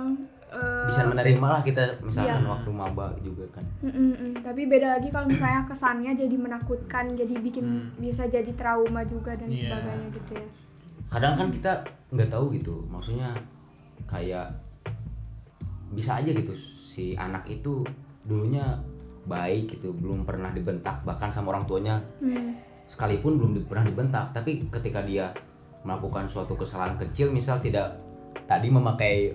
[0.49, 2.51] eh, bisa menerima lah kita misalkan Iya.
[2.51, 4.33] waktu maba juga kan Mm, mm, mm.
[4.41, 7.89] Tapi beda lagi kalau misalnya kesannya jadi menakutkan, jadi bikin Hmm.
[7.97, 9.63] bisa jadi trauma juga dan Iya.
[9.63, 10.47] sebagainya gitu ya.
[11.09, 11.73] kadang kan kita
[12.11, 13.31] nggak tahu gitu maksudnya
[14.05, 14.59] kayak
[15.91, 16.53] bisa aja gitu
[16.99, 17.87] si anak itu
[18.27, 18.75] dulunya
[19.25, 22.59] baik gitu belum pernah dibentak bahkan sama orang tuanya Hmm.
[22.87, 25.31] sekalipun belum di- pernah dibentak tapi ketika dia
[25.81, 27.95] melakukan suatu kesalahan kecil misal tidak
[28.45, 29.31] tadi memakai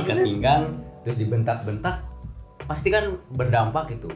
[0.00, 0.62] ikat pinggang
[1.02, 2.00] terus dibentak-bentak
[2.64, 4.08] pasti kan berdampak itu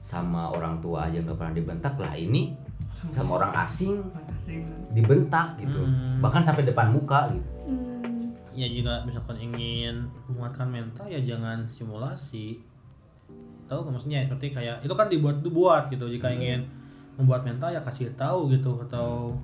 [0.00, 2.54] sama orang tua aja nggak pernah dibentak lah ini
[3.10, 4.06] sama orang asing
[4.92, 6.22] dibentak gitu Hmm.
[6.22, 7.48] bahkan sampai depan muka gitu.
[8.56, 12.58] Ya jika misalkan ingin menguatkan mental ya jangan simulasi.
[13.68, 14.24] Tahu nggak maksudnya?
[14.24, 16.08] Seperti kayak itu kan dibuat dibuat gitu.
[16.08, 16.36] Jika Hmm.
[16.40, 16.60] ingin
[17.20, 18.80] membuat mental ya kasih tahu gitu.
[18.80, 19.36] Atau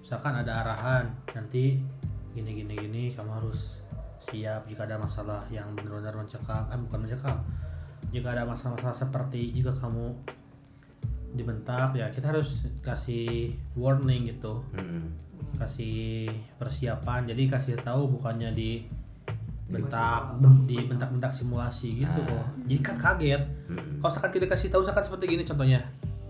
[0.00, 1.82] misalkan ada arahan nanti
[2.30, 3.82] gini gini gini kamu harus
[4.30, 7.38] siap jika ada masalah yang benar-benar mencekam eh bukan mencekam.
[8.14, 10.14] Jika ada masalah-masalah seperti jika kamu
[11.30, 14.62] dibentak ya kita harus kasih warning gitu.
[14.74, 15.29] Mm-mm.
[15.56, 17.26] Kasih persiapan.
[17.26, 18.84] Jadi kasih tahu bukannya di
[19.66, 20.34] bentak
[20.66, 21.30] di bentak-bentak.
[21.30, 22.42] simulasi gitu Ah.
[22.42, 23.42] kok jadi kan kaget.
[23.70, 24.02] Mm-mm.
[24.02, 25.80] kalau misalkan kita kasih tahu misalkan seperti gini contohnya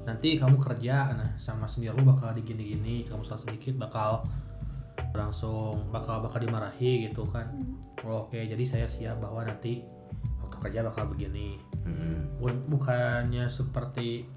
[0.05, 4.29] nanti kamu kerja nah sama senior lu bakal digini-gini kamu salah sedikit bakal
[5.11, 7.49] langsung bakal bakal dimarahi gitu kan.
[8.05, 9.81] Oh, oke jadi saya siap bahwa nanti
[10.39, 11.57] waktu kerja bakal begini.
[12.37, 14.29] Bu- bukannya seperti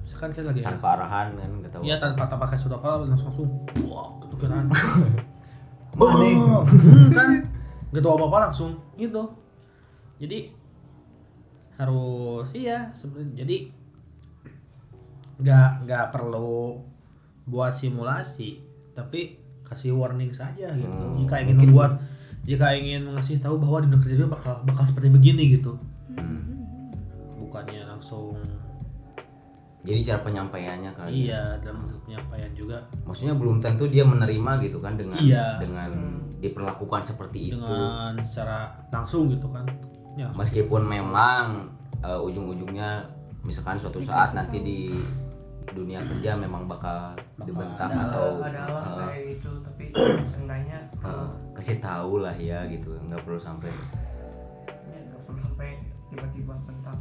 [0.00, 1.82] misalkan kita lagi tanpa arahan kan nggak tahu.
[1.82, 6.26] Iya tanpa tanpa kasih tahu apa langsung langsung buak gitu kan Mana?
[7.10, 7.30] Kan?
[7.90, 9.22] Apa apa langsung gitu.
[10.18, 10.54] Jadi
[11.74, 13.56] harus iya sebenarnya jadi
[15.40, 16.84] nggak nggak perlu
[17.48, 18.60] buat simulasi
[18.92, 20.90] tapi kasih warning saja gitu.
[20.90, 21.92] Hmm, jika ingin mungkin- membuat
[22.40, 25.78] jika ingin mengasih tahu bahwa di dunia kerja bakal bakal seperti begini gitu.
[26.10, 26.42] Hmm.
[27.40, 28.36] bukannya langsung
[29.80, 32.78] jadi cara penyampaiannya kali iya dalam bentuk penyampaian juga.
[33.02, 35.56] Maksudnya belum tentu dia menerima gitu kan dengan Iya.
[35.56, 35.90] dengan
[36.36, 37.56] diperlakukan seperti itu.
[37.56, 39.64] Dengan secara langsung gitu kan.
[40.14, 43.08] Ya meskipun memang eh, ujung-ujungnya
[43.40, 44.80] misalkan suatu saat nanti di
[45.66, 49.84] dunia kerja memang bakal Bakal dibentak ada- atau ada lah eh, kayak gitu tapi
[50.26, 53.70] seenggaknya eh, kalau kasih tahu lah ya gitu nggak perlu sampai
[54.82, 55.68] ya nggak perlu sampai
[56.10, 56.99] tiba-tiba bentak gitu kan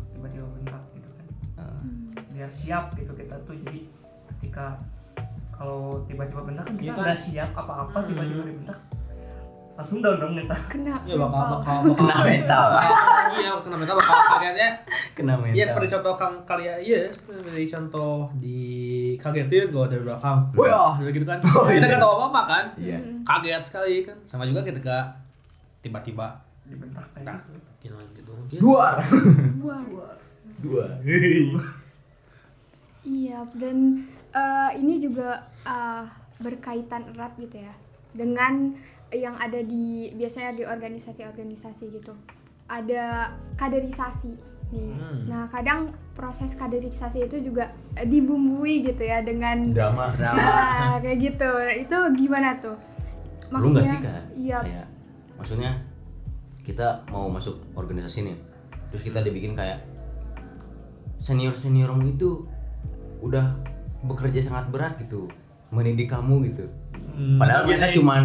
[2.40, 3.52] biar siap gitu kita tuh.
[3.60, 3.84] Jadi
[4.32, 4.80] ketika
[5.52, 7.04] kalau tiba-tiba bentak kan kita Iya kan?
[7.04, 8.08] nggak siap apa-apa Hmm.
[8.08, 8.80] tiba-tiba dibentak
[9.76, 10.56] langsung down dong kita.
[10.68, 10.96] Kena.
[11.04, 12.68] ya bakal bakal bakal kena mental.
[13.34, 14.70] iya kena mental bakal kagetnya.
[15.12, 15.56] Kena mental.
[15.56, 18.60] Iya seperti contoh kang kalian iya seperti contoh di
[19.16, 20.40] kagetin kalau dari belakang.
[20.48, 20.60] Hmm.
[20.60, 21.40] wah gitu kan.
[21.76, 22.66] Kita nggak tahu apa apa kan?
[22.76, 23.00] Iya.
[23.24, 24.16] Kaget sekali kan.
[24.24, 25.16] Sama juga ketika
[25.80, 27.40] tiba-tiba dibentak kayak
[27.80, 27.96] gitu.
[28.16, 28.32] Gitu.
[28.48, 29.00] Gitu dua
[29.64, 29.80] Wah.
[30.64, 30.86] dua
[33.04, 36.04] Iya, dan eh, ini juga eh,
[36.40, 37.74] berkaitan erat gitu ya
[38.16, 38.76] dengan
[39.10, 42.14] yang ada di biasanya di organisasi-organisasi gitu.
[42.70, 44.38] Ada kaderisasi
[44.70, 44.94] nih.
[44.94, 45.22] Hmm.
[45.26, 51.52] Nah, kadang proses kaderisasi itu juga eh, dibumbui gitu ya dengan drama Nah, kayak gitu.
[51.88, 52.78] Itu gimana tuh?
[53.50, 54.60] lu nggak sih kan Iya.
[54.62, 54.88] kayak
[55.42, 55.72] maksudnya
[56.62, 58.38] kita mau masuk organisasi nih
[58.94, 59.82] terus kita dibikin kayak
[61.18, 62.46] senior seniormu itu
[63.20, 63.46] udah
[64.04, 65.28] bekerja sangat berat gitu
[65.70, 66.66] mendidik kamu gitu.
[66.96, 67.96] Hmm, padahal iya, mereka iya.
[68.00, 68.24] cuman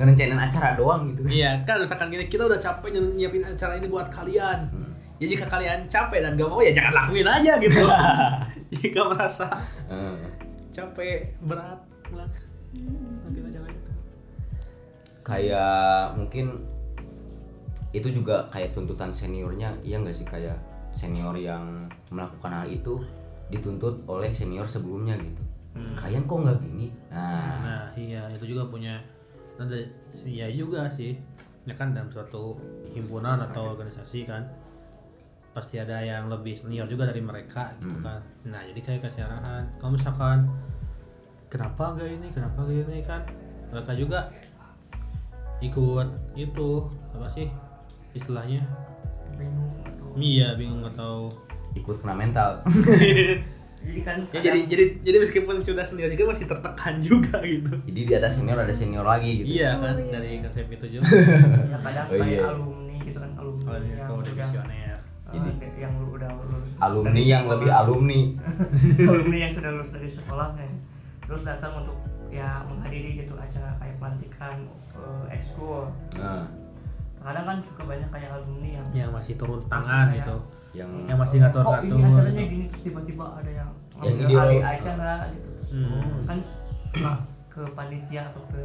[0.00, 1.20] ngerencanain acara doang gitu.
[1.28, 4.58] Iya kan misalkan gini kita udah capek ny- nyiapin acara ini buat kalian.
[4.70, 4.88] Hmm.
[5.20, 7.84] ya jika kalian capek dan gak mau ya jangan lakuin aja gitu.
[8.80, 9.46] Jika merasa
[9.90, 10.14] Eh,
[10.70, 12.30] capek berat pulang
[13.34, 13.90] kita jalan itu.
[15.26, 16.46] Kayak mungkin
[17.90, 20.22] itu juga kayak tuntutan seniornya iya nggak sih?
[20.22, 20.54] Kayak
[20.94, 23.02] senior yang melakukan hal itu
[23.50, 25.94] dituntut oleh senior sebelumnya gitu Hmm.
[25.94, 28.98] kalian kok nggak gini nah Nah, iya itu juga punya
[29.54, 29.76] ada
[30.24, 31.14] ya juga sih.
[31.62, 32.58] Ya kan dalam suatu
[32.90, 34.50] himpunan atau organisasi kan
[35.50, 38.02] pasti ada yang lebih senior juga dari mereka gitu Hmm.
[38.02, 38.20] kan.
[38.48, 39.68] Nah, jadi kayak kasih arahan.
[39.76, 40.38] Kalau misalkan
[41.46, 43.22] kenapa gak ini, kenapa gak ini kan
[43.68, 44.20] mereka juga
[45.60, 46.68] ikut itu
[47.12, 47.46] apa sih
[48.10, 48.64] istilahnya?
[49.30, 51.30] bingung atau Iya, bingung atau
[51.72, 52.50] ikut kena mental
[53.80, 57.72] jadi kan ya jadi jadi jadi meskipun sudah senior juga masih tertekan juga gitu.
[57.84, 60.10] jadi di atas senior ada senior lagi gitu Iya Oh, kan iya.
[60.10, 61.08] dari konsep itu juga.
[61.08, 62.40] ya kadang Oh, kayak iya.
[62.46, 64.98] alumni gitu kan alumni Kalau yang itu udah visioner.
[65.30, 67.54] jadi yang lu udah lulus alumni yang sekolah.
[67.56, 68.20] lebih alumni
[69.10, 70.70] alumni yang sudah lulus dari sekolah kan
[71.22, 71.96] terus datang untuk
[72.28, 74.56] ya menghadiri gitu acara kayak pelantikan
[74.92, 76.44] eh, ekskul nah,
[77.20, 80.36] kadang kan juga banyak kayak alumni yang yang masih turun tangan gitu
[80.72, 84.62] yang yang masih ngatur kok ini ngatur acaranya gini terus tiba-tiba ada yang Yang alih
[84.62, 86.24] acara gitu terus Hmm.
[86.24, 87.16] kan setelah
[87.46, 88.64] ke panitia atau ke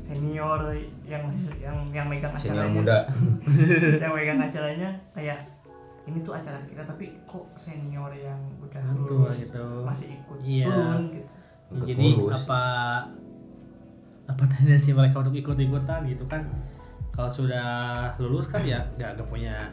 [0.00, 0.60] senior
[1.04, 1.22] yang
[1.56, 2.98] yang yang megang senior acaranya muda
[4.02, 5.38] yang megang acaranya kayak
[6.04, 9.64] ini tuh acara kita tapi kok senior yang udah Betul, lulus gitu.
[9.82, 10.66] masih ikut Iya.
[10.66, 11.30] turun gitu
[11.66, 12.34] Ikut jadi ngurus.
[12.36, 12.62] apa
[14.26, 16.42] apa tendensi mereka untuk ikut-ikutan gitu kan
[17.10, 17.66] kalau sudah
[18.18, 19.70] lulus kan ya nggak nggak punya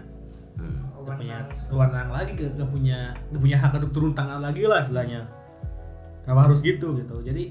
[0.58, 0.82] Hmm.
[1.04, 1.38] nggak punya
[1.68, 1.68] Wewenang.
[1.72, 3.00] wewenang lagi nggak punya
[3.30, 5.28] nggak punya hak untuk turun tangan lagi lah istilahnya.
[6.24, 7.20] Kenapa harus gitu gitu.
[7.20, 7.44] Jadi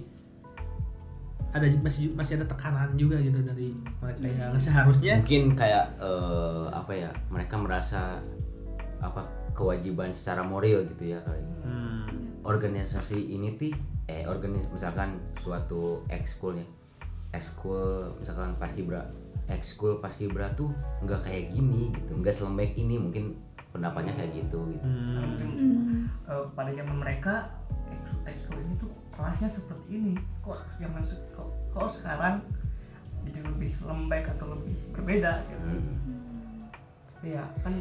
[1.52, 6.92] ada masih masih ada tekanan juga gitu dari mereka yang seharusnya mungkin kayak eh, apa
[6.96, 8.24] ya mereka merasa
[9.04, 11.44] apa kewajiban secara moral gitu ya kali.
[11.60, 13.68] Hmm, organisasi ini ti
[14.08, 16.64] eh organis misalkan suatu ekskulnya
[17.32, 19.08] ekskul misalkan paskibra
[19.48, 20.70] ekskul paskibra tuh
[21.00, 23.34] nggak kayak gini gitu nggak selembek ini mungkin
[23.68, 26.04] pendapatnya kayak gitu gitu hmm, mungkin Hmm.
[26.26, 27.50] eh, pada zaman mereka
[27.88, 32.40] eks- ekskul ini tuh kelasnya seperti ini kok zaman se- kok, kok sekarang
[33.22, 35.96] jadi lebih lembek atau lebih berbeda gitu Hmm.
[37.22, 37.74] Iya kan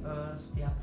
[0.00, 0.74] eh, setiap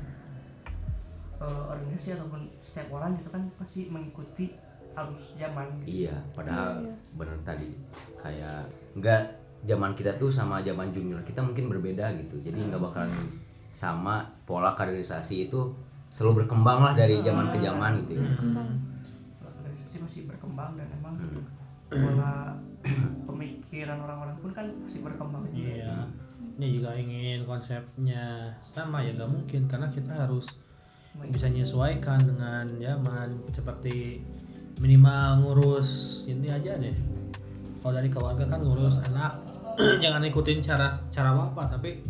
[1.38, 4.56] eh, organisasi ataupun setiap orang gitu kan pasti mengikuti
[4.92, 6.02] arus zaman gitu.
[6.02, 6.94] iya padahal Iya, iya.
[7.14, 7.68] bener tadi
[8.16, 8.64] kayak
[8.96, 9.22] nggak
[9.64, 13.10] zaman kita tuh sama zaman junior kita mungkin berbeda gitu jadi nggak bakalan
[13.72, 15.72] sama pola kaderisasi itu
[16.12, 18.24] selalu berkembang lah dari zaman ke zaman gitu ya.
[18.32, 18.68] Berkembang.
[19.44, 21.14] organisasi masih berkembang dan emang
[21.86, 22.02] Hmm.
[22.02, 22.58] pola
[23.30, 25.54] pemikiran orang-orang pun kan masih berkembang juga.
[25.54, 25.94] iya
[26.58, 30.50] ini juga ingin konsepnya sama ya nggak mungkin karena kita harus
[31.30, 34.18] bisa menyesuaikan dengan zaman seperti
[34.82, 36.96] minimal ngurus ini aja deh
[37.86, 39.38] kalau dari keluarga kan ngurus anak
[40.02, 42.02] jangan ikutin cara cara bapak tapi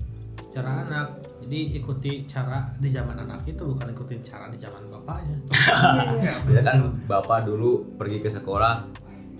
[0.48, 5.36] cara anak jadi ikuti cara di zaman anak itu bukan ikutin cara di zaman bapaknya
[5.44, 6.32] Iya, iya.
[6.48, 8.88] Bisa kan bapak dulu pergi ke sekolah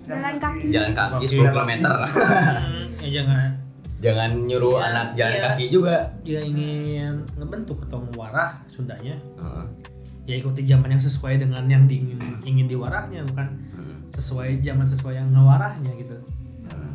[0.05, 0.69] Jalan kaki.
[0.69, 1.41] jalan kaki Oke.
[1.41, 3.49] 10 km Hmm, ya jangan
[3.97, 5.43] jangan nyuruh Iya, anak jalan iya.
[5.49, 9.65] kaki juga dia ingin ngebentuk atau mewarah Sundanya Heeh.
[10.27, 14.03] Ya ikuti zaman yang sesuai dengan yang diingin ingin diwarahnya bukan Hmm.
[14.09, 16.17] sesuai zaman sesuai yang ngewarahnya gitu
[16.67, 16.91] Nah.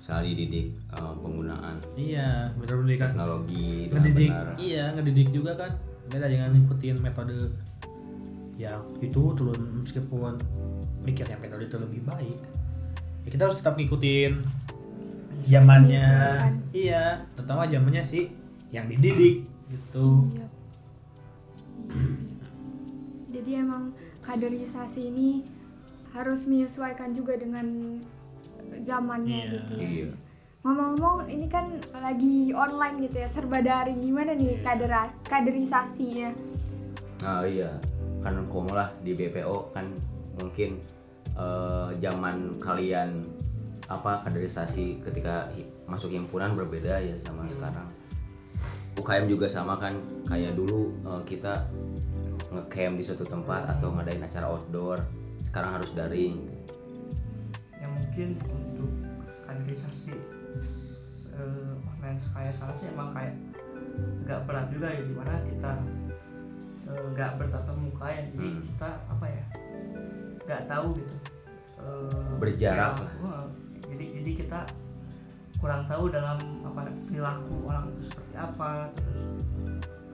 [0.00, 4.46] Soal dididik eh, penggunaan iya benar-benar kan teknologi ngedidik benar.
[4.58, 5.70] iya ngedidik juga kan
[6.04, 7.38] beda dengan ngikutin metode
[8.56, 10.34] yang itu turun meskipun
[11.00, 12.38] mikirnya metode itu lebih baik
[13.22, 14.42] ya kita harus tetap ngikutin
[15.44, 16.52] zamannya Menyesuaikan.
[16.72, 18.30] iya terutama zamannya sih
[18.68, 20.46] yang dididik gitu Iya.
[23.42, 23.90] Jadi emang
[24.22, 25.42] kaderisasi ini
[26.14, 27.98] harus menyesuaikan juga dengan
[28.86, 29.50] zamannya Iya.
[29.50, 29.82] gitu ya.
[29.82, 30.10] Iya.
[30.62, 34.62] Ngomong-ngomong ini kan lagi online gitu ya, serba daring gimana nih Iya.
[34.62, 36.30] kadera kaderisasinya?
[37.26, 37.82] Nah iya,
[38.22, 39.90] kan komo lah di BPO kan
[40.38, 40.78] mungkin
[41.34, 43.26] eh, zaman kalian
[43.90, 45.50] apa kaderisasi ketika
[45.90, 47.90] masuk himpunan berbeda ya sama sekarang.
[49.02, 49.98] UKM juga sama kan,
[50.30, 51.66] kayak dulu eh, kita
[52.52, 54.98] ngecamp di suatu tempat atau ngadain acara outdoor,
[55.46, 56.48] sekarang harus daring.
[57.76, 58.90] yang mungkin untuk
[59.42, 60.14] kaderisasi
[61.32, 63.34] eh, online kayak sekarang sih emang kayak
[64.22, 65.72] nggak berat juga ya di mana kita
[66.86, 68.62] eh, nggak bertatap muka ya jadi Hmm.
[68.62, 69.44] kita apa ya
[70.42, 71.14] nggak tahu gitu
[71.82, 73.44] eh, Berjarak kayak, wah,
[73.82, 74.60] jadi jadi kita
[75.58, 79.61] kurang tahu dalam apa perilaku orang itu seperti apa terus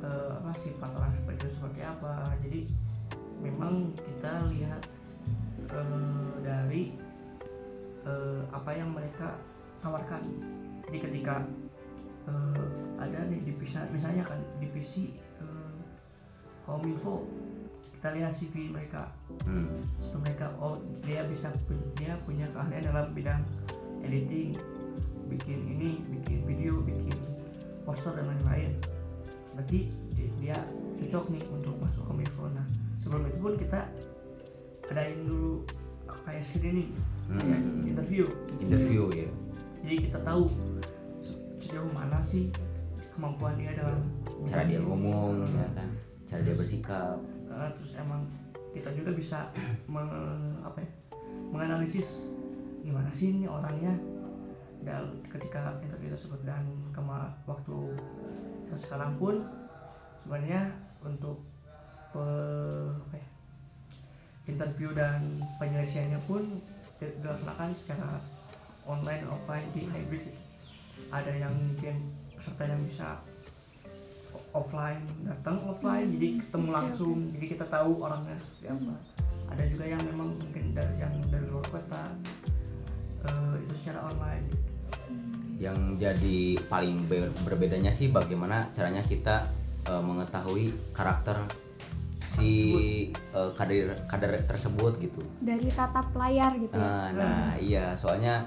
[0.02, 2.12] eh, apa sifat orang seperti itu seperti apa.
[2.44, 2.60] Jadi
[3.42, 4.82] memang kita lihat
[5.70, 6.82] eh, dari
[8.06, 9.38] eh, apa yang mereka
[9.82, 10.22] tawarkan.
[10.88, 11.44] Jadi ketika
[12.26, 12.66] eh,
[12.98, 15.78] ada nih divisi misalnya kan divisi eh,
[16.66, 17.26] kominfo
[17.98, 19.10] kita lihat CV mereka.
[19.42, 19.82] Hmm.
[20.02, 21.50] CV mereka oh dia bisa
[21.98, 23.42] dia punya keahlian dalam bidang
[24.06, 24.54] editing
[25.28, 27.12] bikin ini bikin video bikin
[27.84, 28.72] poster dan lain-lain
[29.58, 30.54] berarti di- dia
[30.94, 32.62] cocok nih untuk masuk kominfo nah
[32.96, 33.80] sebelum itu pun kita
[34.86, 35.66] adain dulu
[36.22, 36.94] kayak screening
[37.28, 37.82] kayak Hmm.
[37.82, 38.22] interview
[38.56, 39.26] Interview ya.
[39.82, 40.46] jadi kita tahu
[41.20, 42.54] se- sejauh mana sih
[43.10, 43.98] kemampuan dia dalam
[44.46, 45.90] Cara dia ngomong ya kan.
[46.24, 47.18] Cara dia bersikap.
[47.44, 48.22] Uh, terus emang
[48.70, 49.50] kita juga bisa
[49.84, 50.06] me-
[50.62, 50.88] apa ya,
[51.50, 52.22] menganalisis
[52.80, 53.98] gimana sih ini orangnya
[54.80, 57.98] dan ketika interview tersebut dan kema waktu
[58.68, 59.34] yang sekarang pun
[60.24, 61.40] sebenarnya untuk
[62.12, 63.28] pe- apa ya,
[64.48, 66.60] interview dan penyelesaiannya pun
[67.00, 68.20] di- dilaksanakan secara
[68.88, 70.24] online offline di hybrid.
[71.08, 73.20] Ada yang mungkin peserta yang bisa
[74.52, 78.96] offline datang offline jadi ketemu langsung jadi kita tahu orangnya seperti apa.
[79.48, 82.02] Ada juga yang memang mungkin dari yang dari luar kota
[83.24, 84.67] eh, itu secara online
[85.58, 86.38] Yang jadi
[86.70, 89.50] paling be- berbedanya sih bagaimana caranya kita
[89.86, 91.42] eh, mengetahui karakter
[92.22, 92.50] si
[93.14, 95.22] eh, kader kader tersebut gitu.
[95.40, 98.44] dari tatap layar gitu ya Nah, nah iya soalnya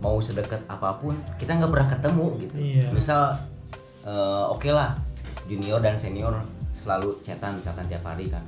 [0.00, 2.54] mau sedekat apa pun kita nggak pernah ketemu gitu.
[2.56, 2.86] Iya.
[2.92, 3.22] Misal
[4.04, 4.96] eh, oke lah
[5.48, 6.40] junior dan senior
[6.76, 8.44] selalu chatan misalkan tiap hari kan.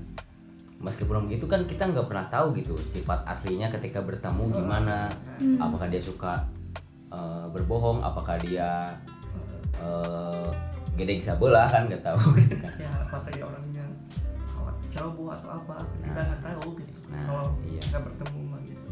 [0.83, 5.07] Meskipun begitu kan kita nggak pernah tahu gitu sifat aslinya ketika bertemu gimana.
[5.39, 5.61] Hmm.
[5.61, 6.43] Apakah dia suka
[7.13, 8.01] eh, berbohong?
[8.01, 8.97] Apakah dia
[9.75, 10.49] eh
[10.93, 12.73] gede sabelah kan nggak tahu gitu kan.
[12.77, 13.85] ya apakah dia orangnya
[14.51, 16.25] kawat ceroboh atau apa kita Nah.
[16.27, 17.81] nggak tahu gitu Nah, kalau iya.
[17.83, 18.87] nggak bertemu mah gitu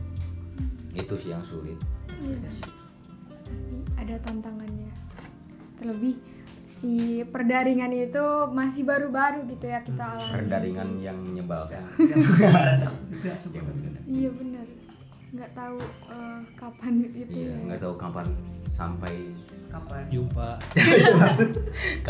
[0.92, 1.78] Itu sih yang sulit.
[2.18, 2.36] Iya.
[2.36, 2.64] Ya sih.
[2.64, 2.72] pasti
[3.94, 4.90] ada tantangannya
[5.74, 6.16] terlebih
[6.64, 6.92] si
[7.26, 11.82] perdaringan itu masih baru-baru gitu ya kita alami Perdaringan yang menyebalkan.
[11.98, 12.16] juga
[13.42, 14.66] sebenarnya iya benar
[15.30, 15.78] nggak tahu
[16.10, 18.26] eh, kapan gitu Iya, ya nggak tahu kapan
[18.74, 19.14] sampai
[19.70, 20.48] kapan jumpa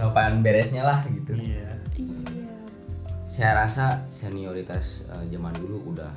[0.00, 1.36] kapan beresnya lah gitu.
[1.36, 2.56] iya iya
[3.28, 6.12] Saya rasa senioritas eh, zaman dulu udah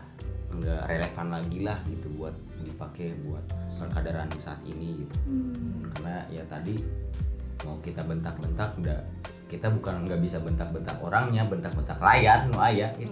[0.56, 3.44] nggak relevan lagi lah gitu buat dipakai buat
[3.76, 5.16] perkaderan saat ini gitu.
[5.28, 5.92] Hmm.
[5.96, 6.76] Karena ya tadi
[7.68, 9.00] mau kita bentak-bentak udah
[9.52, 13.12] kita bukan nggak bisa bentak-bentak orangnya, bentak-bentak layar, no ayah gitu.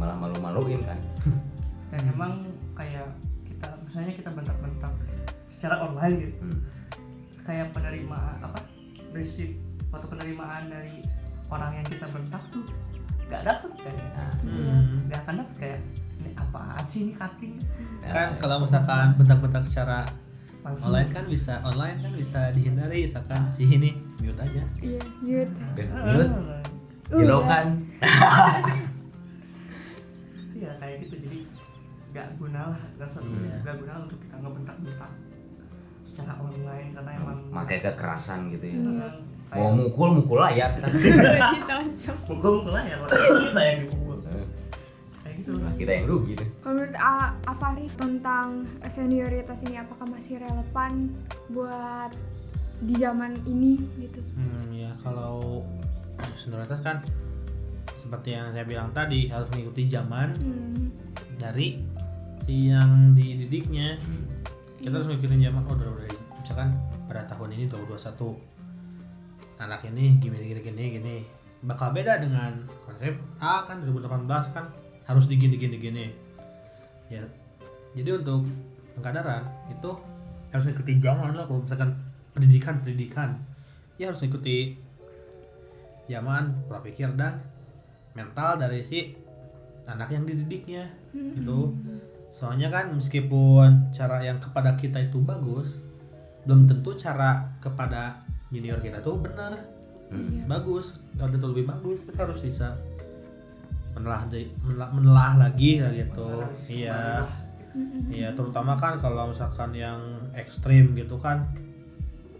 [0.00, 0.98] Malah malu-maluin kan.
[1.92, 2.32] dan emang
[2.72, 3.12] kayak
[3.44, 4.92] kita misalnya kita bentak-bentak
[5.52, 6.36] secara online gitu.
[6.40, 6.60] Hmm.
[7.42, 8.62] kayak penerimaan apa
[9.10, 9.50] prinsip
[9.90, 11.02] atau penerimaan dari
[11.46, 12.62] orang yang kita bentak tuh
[13.26, 15.04] nggak dapet kayak Nah, Hmm.
[15.06, 15.80] nggak akan dapet kayak
[16.16, 17.54] ini apaan sih ini cutting?
[18.00, 20.06] Kan nah, kalau misalkan bentak-bentak secara
[20.62, 24.62] langsung online kan bisa online kan bisa dihindari misalkan si ini mute aja.
[24.78, 25.52] Iya mute.
[25.90, 26.30] Ah, mute,
[27.10, 27.48] hello Udah.
[27.50, 27.66] kan.
[32.12, 33.56] nggak guna lah nggak se- Iya.
[33.58, 35.12] nggak guna untuk kita ngebentak-bentak
[36.04, 38.76] secara online karena emang Pakai kekerasan gitu ya.
[38.76, 39.08] Iya.
[39.48, 40.88] eh, Mau mukul mukul layar kan.
[40.88, 42.16] Ditonjok.
[42.22, 43.08] pukul pukul lah ya kalau
[43.42, 46.48] kita yang dipukul kayak gitu Nah, kita yang rugi tuh.
[46.60, 48.46] Kalau menurut A- Afari tentang
[48.86, 50.92] senioritas ini apakah masih relevan
[51.48, 52.12] buat
[52.78, 54.20] di zaman ini gitu?
[54.34, 55.64] hmm, ya kalau
[56.40, 57.00] senioritas kan
[57.96, 60.92] seperti yang saya bilang tadi harus mengikuti zaman Hmm.
[61.42, 61.82] Dari
[62.46, 63.98] si yang dididiknya
[64.78, 66.06] kita harus ngikutin zaman oh udah udah
[66.38, 66.70] misalkan
[67.10, 71.16] pada tahun ini 2021 anak ini gini gini gini gini
[71.62, 74.66] bakal beda dengan konsep A kan 2018 kan
[75.06, 76.06] harus digini gini gini.
[77.06, 77.22] Ya
[77.94, 78.48] jadi untuk
[78.98, 79.90] pengkaderan itu
[80.50, 81.90] harus ngikutin zaman lah kalau misalkan
[82.34, 83.38] pendidikan pendidikan
[84.00, 84.76] ya harus ngikuti
[86.10, 87.40] zaman pola pikir dan
[88.18, 89.16] mental dari si
[89.84, 91.34] anak yang dididiknya Hmm.
[91.34, 91.60] gitu
[92.30, 95.76] soalnya kan meskipun cara yang kepada kita itu bagus
[96.42, 99.58] belum tentu cara kepada junior kita tuh benar
[100.06, 100.28] Hmm.
[100.30, 100.44] Iya.
[100.46, 102.76] bagus kalau tentu lebih bagus kita harus bisa
[103.92, 106.28] menelah di- menelah, menelah lagi lah gitu
[106.66, 107.24] iya
[107.70, 108.04] Hmm.
[108.06, 109.96] iya terutama kan kalau misalkan yang
[110.32, 111.48] ekstrim gitu kan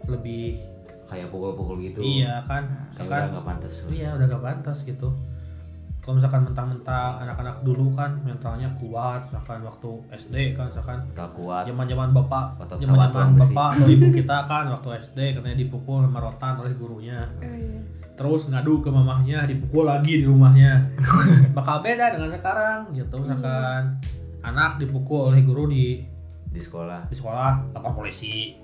[0.05, 0.61] lebih
[1.03, 2.01] Kayak pukul-pukul gitu.
[2.01, 3.73] iya kan Kayak misalkan udah nggak pantas.
[3.87, 5.09] iya udah gak pantas gitu
[6.03, 11.63] kalau misalkan mentang-mentang anak-anak dulu kan mentalnya kuat misalkan waktu SD kan misalkan Tak kuat.
[11.63, 16.75] zaman-zaman bapak zaman-zaman bapak atau ibu kita kan waktu SD katanya dipukul sama rotan oleh
[16.75, 17.23] gurunya.
[17.39, 17.79] Oh, iya.
[18.13, 20.91] terus ngadu ke mamahnya dipukul lagi di rumahnya.
[21.57, 23.95] Bakal beda dengan sekarang gitu misalkan
[24.43, 26.03] anak dipukul oleh guru di
[26.51, 27.07] di sekolah.
[27.07, 28.59] di sekolah lapor polisi.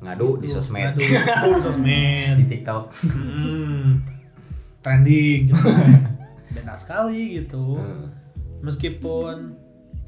[0.00, 0.96] Ngadu di Tuh, sosmed.
[0.96, 2.34] ngadu di sosmed.
[2.40, 2.84] Di TikTok.
[3.20, 4.00] Hmm,
[4.80, 5.60] trending gitu.
[6.54, 8.08] beda sekali gitu Hmm.
[8.60, 9.58] meskipun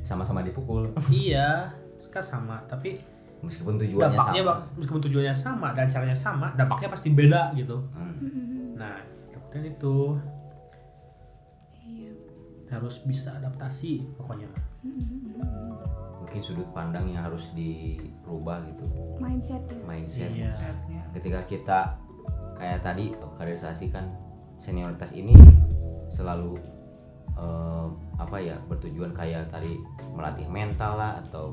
[0.00, 1.74] sama-sama dipukul iya
[2.06, 2.96] kan sama tapi
[3.38, 7.84] meskipun tujuannya dampaknya sama bak- meskipun tujuannya sama dan caranya sama dampaknya pasti beda gitu
[7.92, 8.16] Hmm.
[8.16, 8.72] Mm-mm.
[8.74, 8.96] nah
[9.28, 9.96] kemudian itu
[11.78, 12.10] Iya.
[12.68, 14.48] harus bisa adaptasi pokoknya.
[14.80, 15.34] Mm-mm.
[16.18, 18.82] mungkin sudut pandang yang harus dirubah gitu
[19.16, 21.02] mindset ya mindset Iya.
[21.12, 21.78] Ketika kita
[22.54, 23.04] kayak tadi
[23.36, 24.10] kaderisasi kan
[24.58, 25.36] senioritas ini
[26.16, 26.56] selalu
[27.36, 27.86] eh,
[28.16, 29.76] apa ya bertujuan kayak tadi
[30.16, 31.52] melatih mental lah atau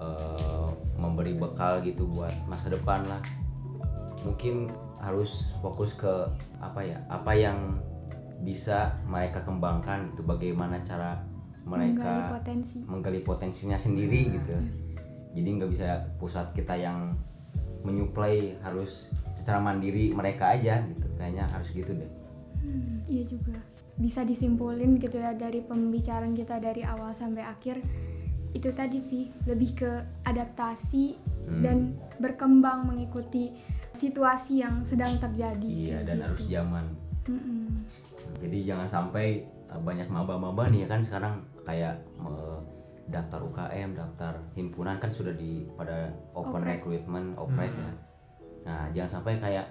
[0.00, 3.20] eh, memberi bekal gitu buat masa depan lah.
[4.24, 6.28] Mungkin harus fokus ke
[6.60, 7.80] apa ya apa yang
[8.40, 10.24] bisa mereka kembangkan gitu.
[10.24, 11.20] Bagaimana cara
[11.60, 12.78] menggali mereka potensi.
[12.88, 14.56] menggali potensinya sendiri gitu.
[15.36, 17.14] Jadi nggak bisa pusat kita yang
[17.80, 21.06] menyuplai harus secara mandiri mereka aja gitu.
[21.16, 22.10] Kayaknya harus gitu deh.
[22.60, 23.56] Hmm, iya juga
[24.00, 27.84] bisa disimpulin gitu ya dari pembicaraan kita dari awal sampai akhir
[28.50, 29.90] itu tadi sih lebih ke
[30.24, 31.62] adaptasi Hmm.
[31.66, 31.78] dan
[32.16, 33.50] berkembang mengikuti
[33.90, 36.24] situasi yang sedang terjadi iya kayak dan gitu.
[36.24, 36.84] harus zaman
[37.26, 37.66] Mm-mm.
[38.38, 39.26] jadi jangan sampai
[39.66, 41.34] uh, banyak maba-maba nih ya kan sekarang
[41.64, 42.62] kayak uh,
[43.06, 46.78] daftar UKM daftar himpunan kan sudah di pada open Oprek.
[46.78, 47.82] recruitment oprek Hmm.
[47.82, 47.92] ya
[48.60, 49.66] nah jangan sampai kayak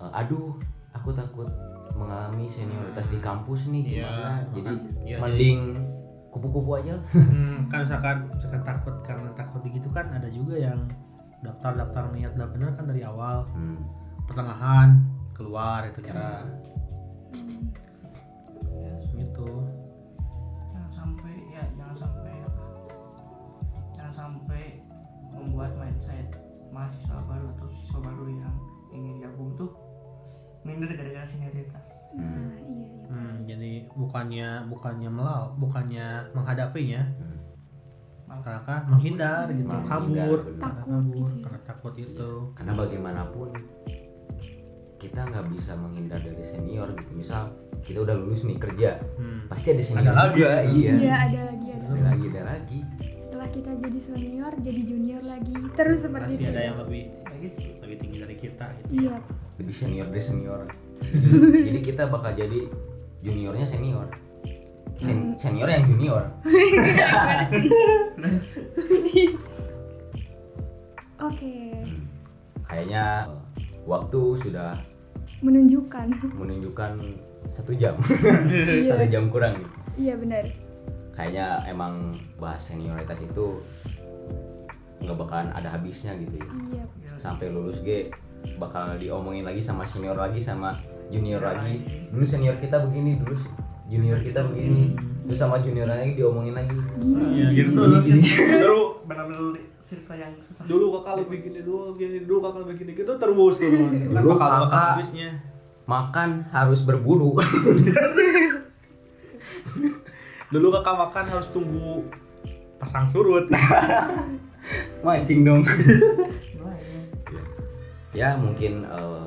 [0.00, 0.58] uh, aduh
[0.94, 1.50] aku takut
[1.92, 5.58] mengalami senioritas di kampus nih Iya, gimana jadi makan- iya, mending
[6.28, 6.94] kupu-kupu aja.
[7.14, 10.90] Hmm, kan misalkan misalkan takut karena takut gitu kan ada juga yang
[11.40, 13.78] daftar-daftar niat udah bener kan dari awal Hmm.
[14.24, 16.42] pertengahan keluar itu nyerah
[17.30, 17.70] Hmm.
[19.12, 19.46] gitu
[20.68, 22.64] jangan sampai ya jangan sampai apa
[23.92, 24.62] jangan sampai
[25.30, 26.26] membuat mindset
[26.68, 28.54] mahasiswa baru atau siswa baru yang
[28.90, 29.70] ingin gabung tuh
[30.64, 31.84] minder gara-gara senioritas
[32.14, 32.24] nah
[32.58, 37.38] iya iya Hmm, jadi bukannya bukannya melau bukannya menghadapinya Hmm.
[38.88, 40.40] menghindar gitu Malah kabur.
[40.42, 41.42] menghindar, karena Takut kabur gitu ya.
[41.44, 42.30] karena takut itu.
[42.50, 43.48] Karena bagaimanapun
[44.96, 47.12] kita nggak bisa menghindar dari senior gitu.
[47.14, 47.42] Misal
[47.80, 48.90] kita udah lulus nih kerja.
[49.14, 49.46] Hmm.
[49.46, 50.34] pasti ada senior Ada lagi.
[50.34, 50.92] juga iya.
[50.96, 52.78] Iya ada lagi ada ada lagi ada lagi.
[53.20, 57.04] Setelah kita jadi senior jadi junior lagi terus seperti pasti itu ada yang lebih
[57.36, 57.60] gitu
[58.50, 59.08] kita gitu.
[59.08, 59.16] Iya.
[59.60, 60.60] Lebih senior dari senior.
[61.68, 62.64] Jadi, kita bakal jadi
[63.20, 64.08] juniornya senior.
[65.02, 66.22] Sen- senior yang junior.
[71.24, 71.56] Oke.
[72.64, 73.36] Kayaknya uh,
[73.84, 74.80] waktu sudah
[75.44, 76.08] menunjukkan.
[76.36, 76.92] menunjukkan
[77.52, 77.96] satu jam.
[78.48, 78.96] Iya.
[78.96, 80.44] satu jam kurang nih iya benar.
[81.14, 83.62] Kayaknya emang bahas senioritas itu
[84.98, 86.48] nggak bakalan ada habisnya gitu ya.
[86.74, 86.84] Iya.
[87.20, 88.10] Sampai lulus G
[88.54, 90.76] bakal diomongin lagi sama senior lagi sama
[91.06, 91.74] junior Iya, lagi.
[92.08, 93.36] Dulu senior kita begini dulu
[93.86, 94.96] junior kita begini.
[95.24, 96.72] Terus sama junior lagi diomongin lagi.
[96.72, 98.00] Gini Iya, gitu tuh.
[98.00, 100.64] dulu benar-benar circle yang susah.
[100.64, 104.28] dulu kakak lebih gini dulu gini dulu kakak lebih gini gitu terus tuh kan Dulu
[104.32, 105.30] bakal bakal kakak- habisnya.
[105.84, 107.36] makan harus berburu.
[110.46, 112.06] Dulu kakak makan harus tunggu
[112.78, 113.44] pasang surut.
[115.04, 115.60] Mancing dong.
[118.14, 119.26] ya mungkin eh,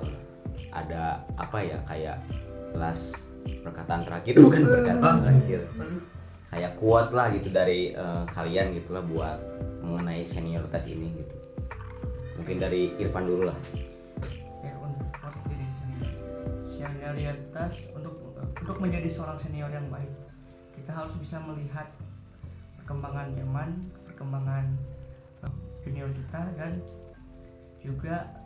[0.71, 2.17] ada apa ya kayak
[2.71, 5.61] last perkataan terakhir bukan perkataan terakhir.
[6.47, 9.37] Kayak kuat lah gitu dari eh, kalian gitulah buat
[9.83, 11.35] mengenai senioritas ini gitu.
[12.39, 13.57] Mungkin dari Irfan dulu lah.
[14.63, 15.91] Ya untuk posisi
[16.79, 20.09] senioritas untuk untuk menjadi seorang senior yang baik.
[20.79, 21.91] Kita harus bisa melihat
[22.79, 23.69] perkembangan zaman
[24.07, 24.65] perkembangan
[25.43, 26.79] eh, junior kita dan
[27.83, 28.36] juga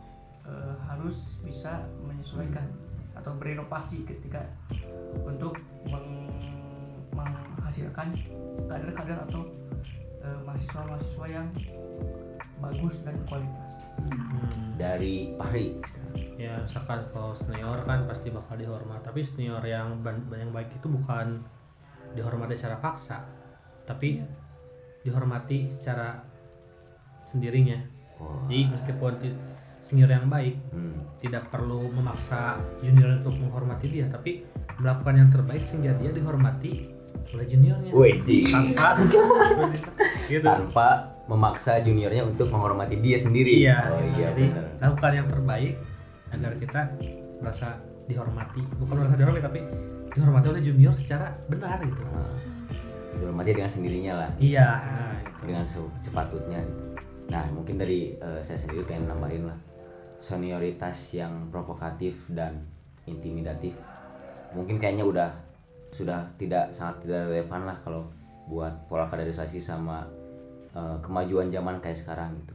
[0.46, 2.66] eh, harus bisa menyesuaikan
[3.12, 4.42] atau berinovasi ketika
[5.22, 6.32] untuk meng-
[7.12, 8.16] menghasilkan
[8.66, 9.42] kader-kader atau
[10.22, 11.46] eh, mahasiswa-mahasiswa yang
[12.62, 13.82] bagus dan berkualitas.
[13.92, 14.74] Hmm.
[14.80, 15.78] dari Pari
[16.40, 20.88] ya misalkan kalau senior kan pasti bakal dihormat tapi senior yang ban- yang baik itu
[20.88, 21.44] bukan
[22.16, 23.22] dihormati secara paksa
[23.86, 24.24] tapi
[25.06, 26.24] dihormati secara
[27.28, 27.78] sendirinya
[28.18, 28.42] Wah.
[28.50, 29.12] jadi meskipun
[29.82, 30.94] senior yang baik Hmm.
[31.18, 36.88] tidak perlu memaksa junior untuk menghormati dia tapi melakukan yang terbaik sehingga dia dihormati
[37.28, 38.46] oleh juniornya Wedi.
[38.46, 38.98] tanpa
[40.30, 40.88] gitu tanpa
[41.24, 44.16] memaksa juniornya untuk menghormati dia sendiri iya oh gitu.
[44.16, 45.74] iya jadi benar lakukan yang terbaik
[46.30, 46.80] agar kita
[47.38, 47.66] merasa
[48.04, 49.60] dihormati bukan merasa dihormati tapi
[50.10, 52.32] dihormati oleh junior secara benar gitu Nah,
[53.14, 55.42] dihormati dengan sendirinya lah iya nah, itu.
[55.44, 56.82] dengan se- sepatutnya gitu.
[57.28, 59.56] Nah mungkin dari eh, saya sendiri pengen nambahin lah
[60.22, 62.62] senioritas yang provokatif dan
[63.10, 63.74] intimidatif
[64.54, 65.30] mungkin kayaknya udah
[65.92, 68.08] sudah tidak sangat tidak relevan lah kalau
[68.48, 70.08] buat pola kaderisasi sama
[70.72, 72.54] eh, kemajuan zaman kayak sekarang gitu.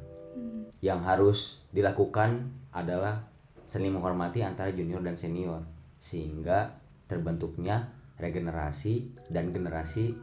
[0.82, 1.40] Yang harus
[1.74, 3.26] dilakukan adalah
[3.66, 5.62] saling menghormati antara junior dan senior
[5.98, 6.78] sehingga
[7.10, 7.90] terbentuknya
[8.22, 10.14] regenerasi dan generasi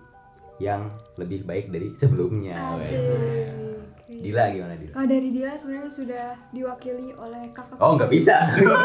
[0.63, 2.79] yang lebih baik dari sebelumnya.
[2.79, 3.74] Asik.
[4.05, 4.93] Dila gimana Dila?
[4.93, 7.81] Kalau dari Dila sebenarnya sudah diwakili oleh kakak.
[7.81, 8.37] Oh nggak bisa,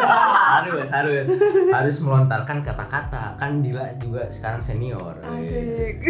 [0.56, 1.28] harus harus
[1.76, 5.20] harus melontarkan kata-kata kan Dila juga sekarang senior.
[5.20, 6.00] Asik.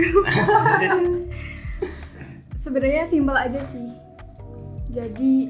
[2.64, 3.90] sebenarnya simpel aja sih.
[4.94, 5.50] Jadi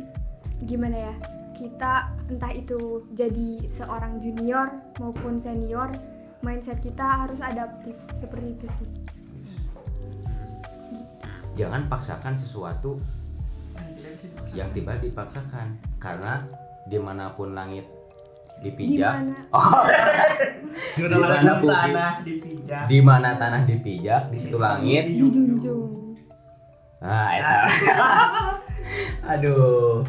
[0.64, 1.16] gimana ya?
[1.60, 4.72] Kita entah itu jadi seorang junior
[5.04, 5.92] maupun senior,
[6.40, 8.90] mindset kita harus adaptif seperti itu sih.
[11.60, 12.96] Jangan paksakan sesuatu
[14.52, 16.42] yang tiba dipaksakan karena
[16.86, 17.86] di mana pun langit
[18.58, 19.40] Di dipijak, mana?
[20.92, 21.72] Di Di mana bukit?
[21.72, 22.84] tanah dipijak.
[22.86, 25.08] di mana tanah dipijak, di situ langit.
[25.08, 26.12] Dijunjung.
[27.00, 27.58] Nah, eta.
[29.32, 30.04] Aduh,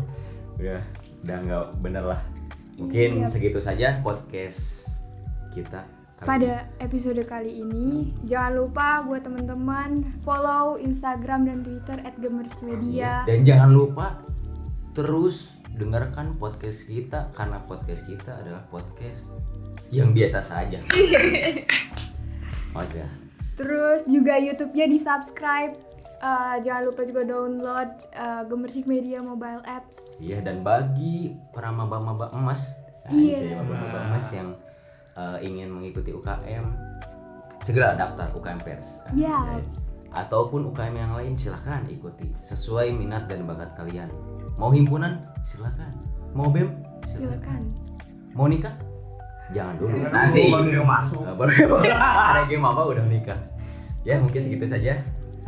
[0.56, 0.82] udah
[1.22, 2.20] udah nggak bener lah.
[2.74, 3.28] Mungkin Iya.
[3.28, 4.90] segitu saja podcast
[5.52, 5.86] kita.
[6.20, 13.24] Pada episode kali ini, jangan lupa buat teman-teman follow Instagram dan Twitter @gemersmedia.
[13.24, 14.20] Dan jangan lupa
[14.92, 15.48] terus
[15.80, 19.24] dengarkan podcast kita karena podcast kita adalah podcast
[19.88, 20.84] yang biasa saja.
[22.70, 23.02] Oh ya.
[23.58, 25.74] Terus juga YouTube-nya di subscribe.
[26.22, 29.98] Eh, jangan lupa juga download eh, Gemersik Media mobile apps.
[30.22, 32.70] Iya dan bagi para maba-maba emas,
[33.10, 33.42] Iya.
[33.42, 34.54] anjay, maba-maba emas yang
[35.14, 36.64] eh, ingin mengikuti UKM,
[37.60, 39.00] segera daftar UKM Pers.
[39.12, 39.34] Iya.
[39.34, 39.62] Anjay.
[40.10, 44.10] Ataupun UKM yang lain silahkan ikuti sesuai minat dan bakat kalian.
[44.58, 45.94] Mau himpunan silahkan,
[46.34, 46.74] mau bem
[47.06, 47.62] silahkan, Silakan.
[48.34, 48.74] mau nikah
[49.50, 50.42] jangan dulu Jangan nanti.
[50.50, 51.22] baru masuk.
[51.34, 51.50] Baru
[52.50, 53.40] game apa udah nikah.
[54.02, 54.98] Ya mungkin segitu saja.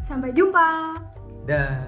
[0.07, 0.95] Sampai jumpa.
[1.47, 1.87] Dah.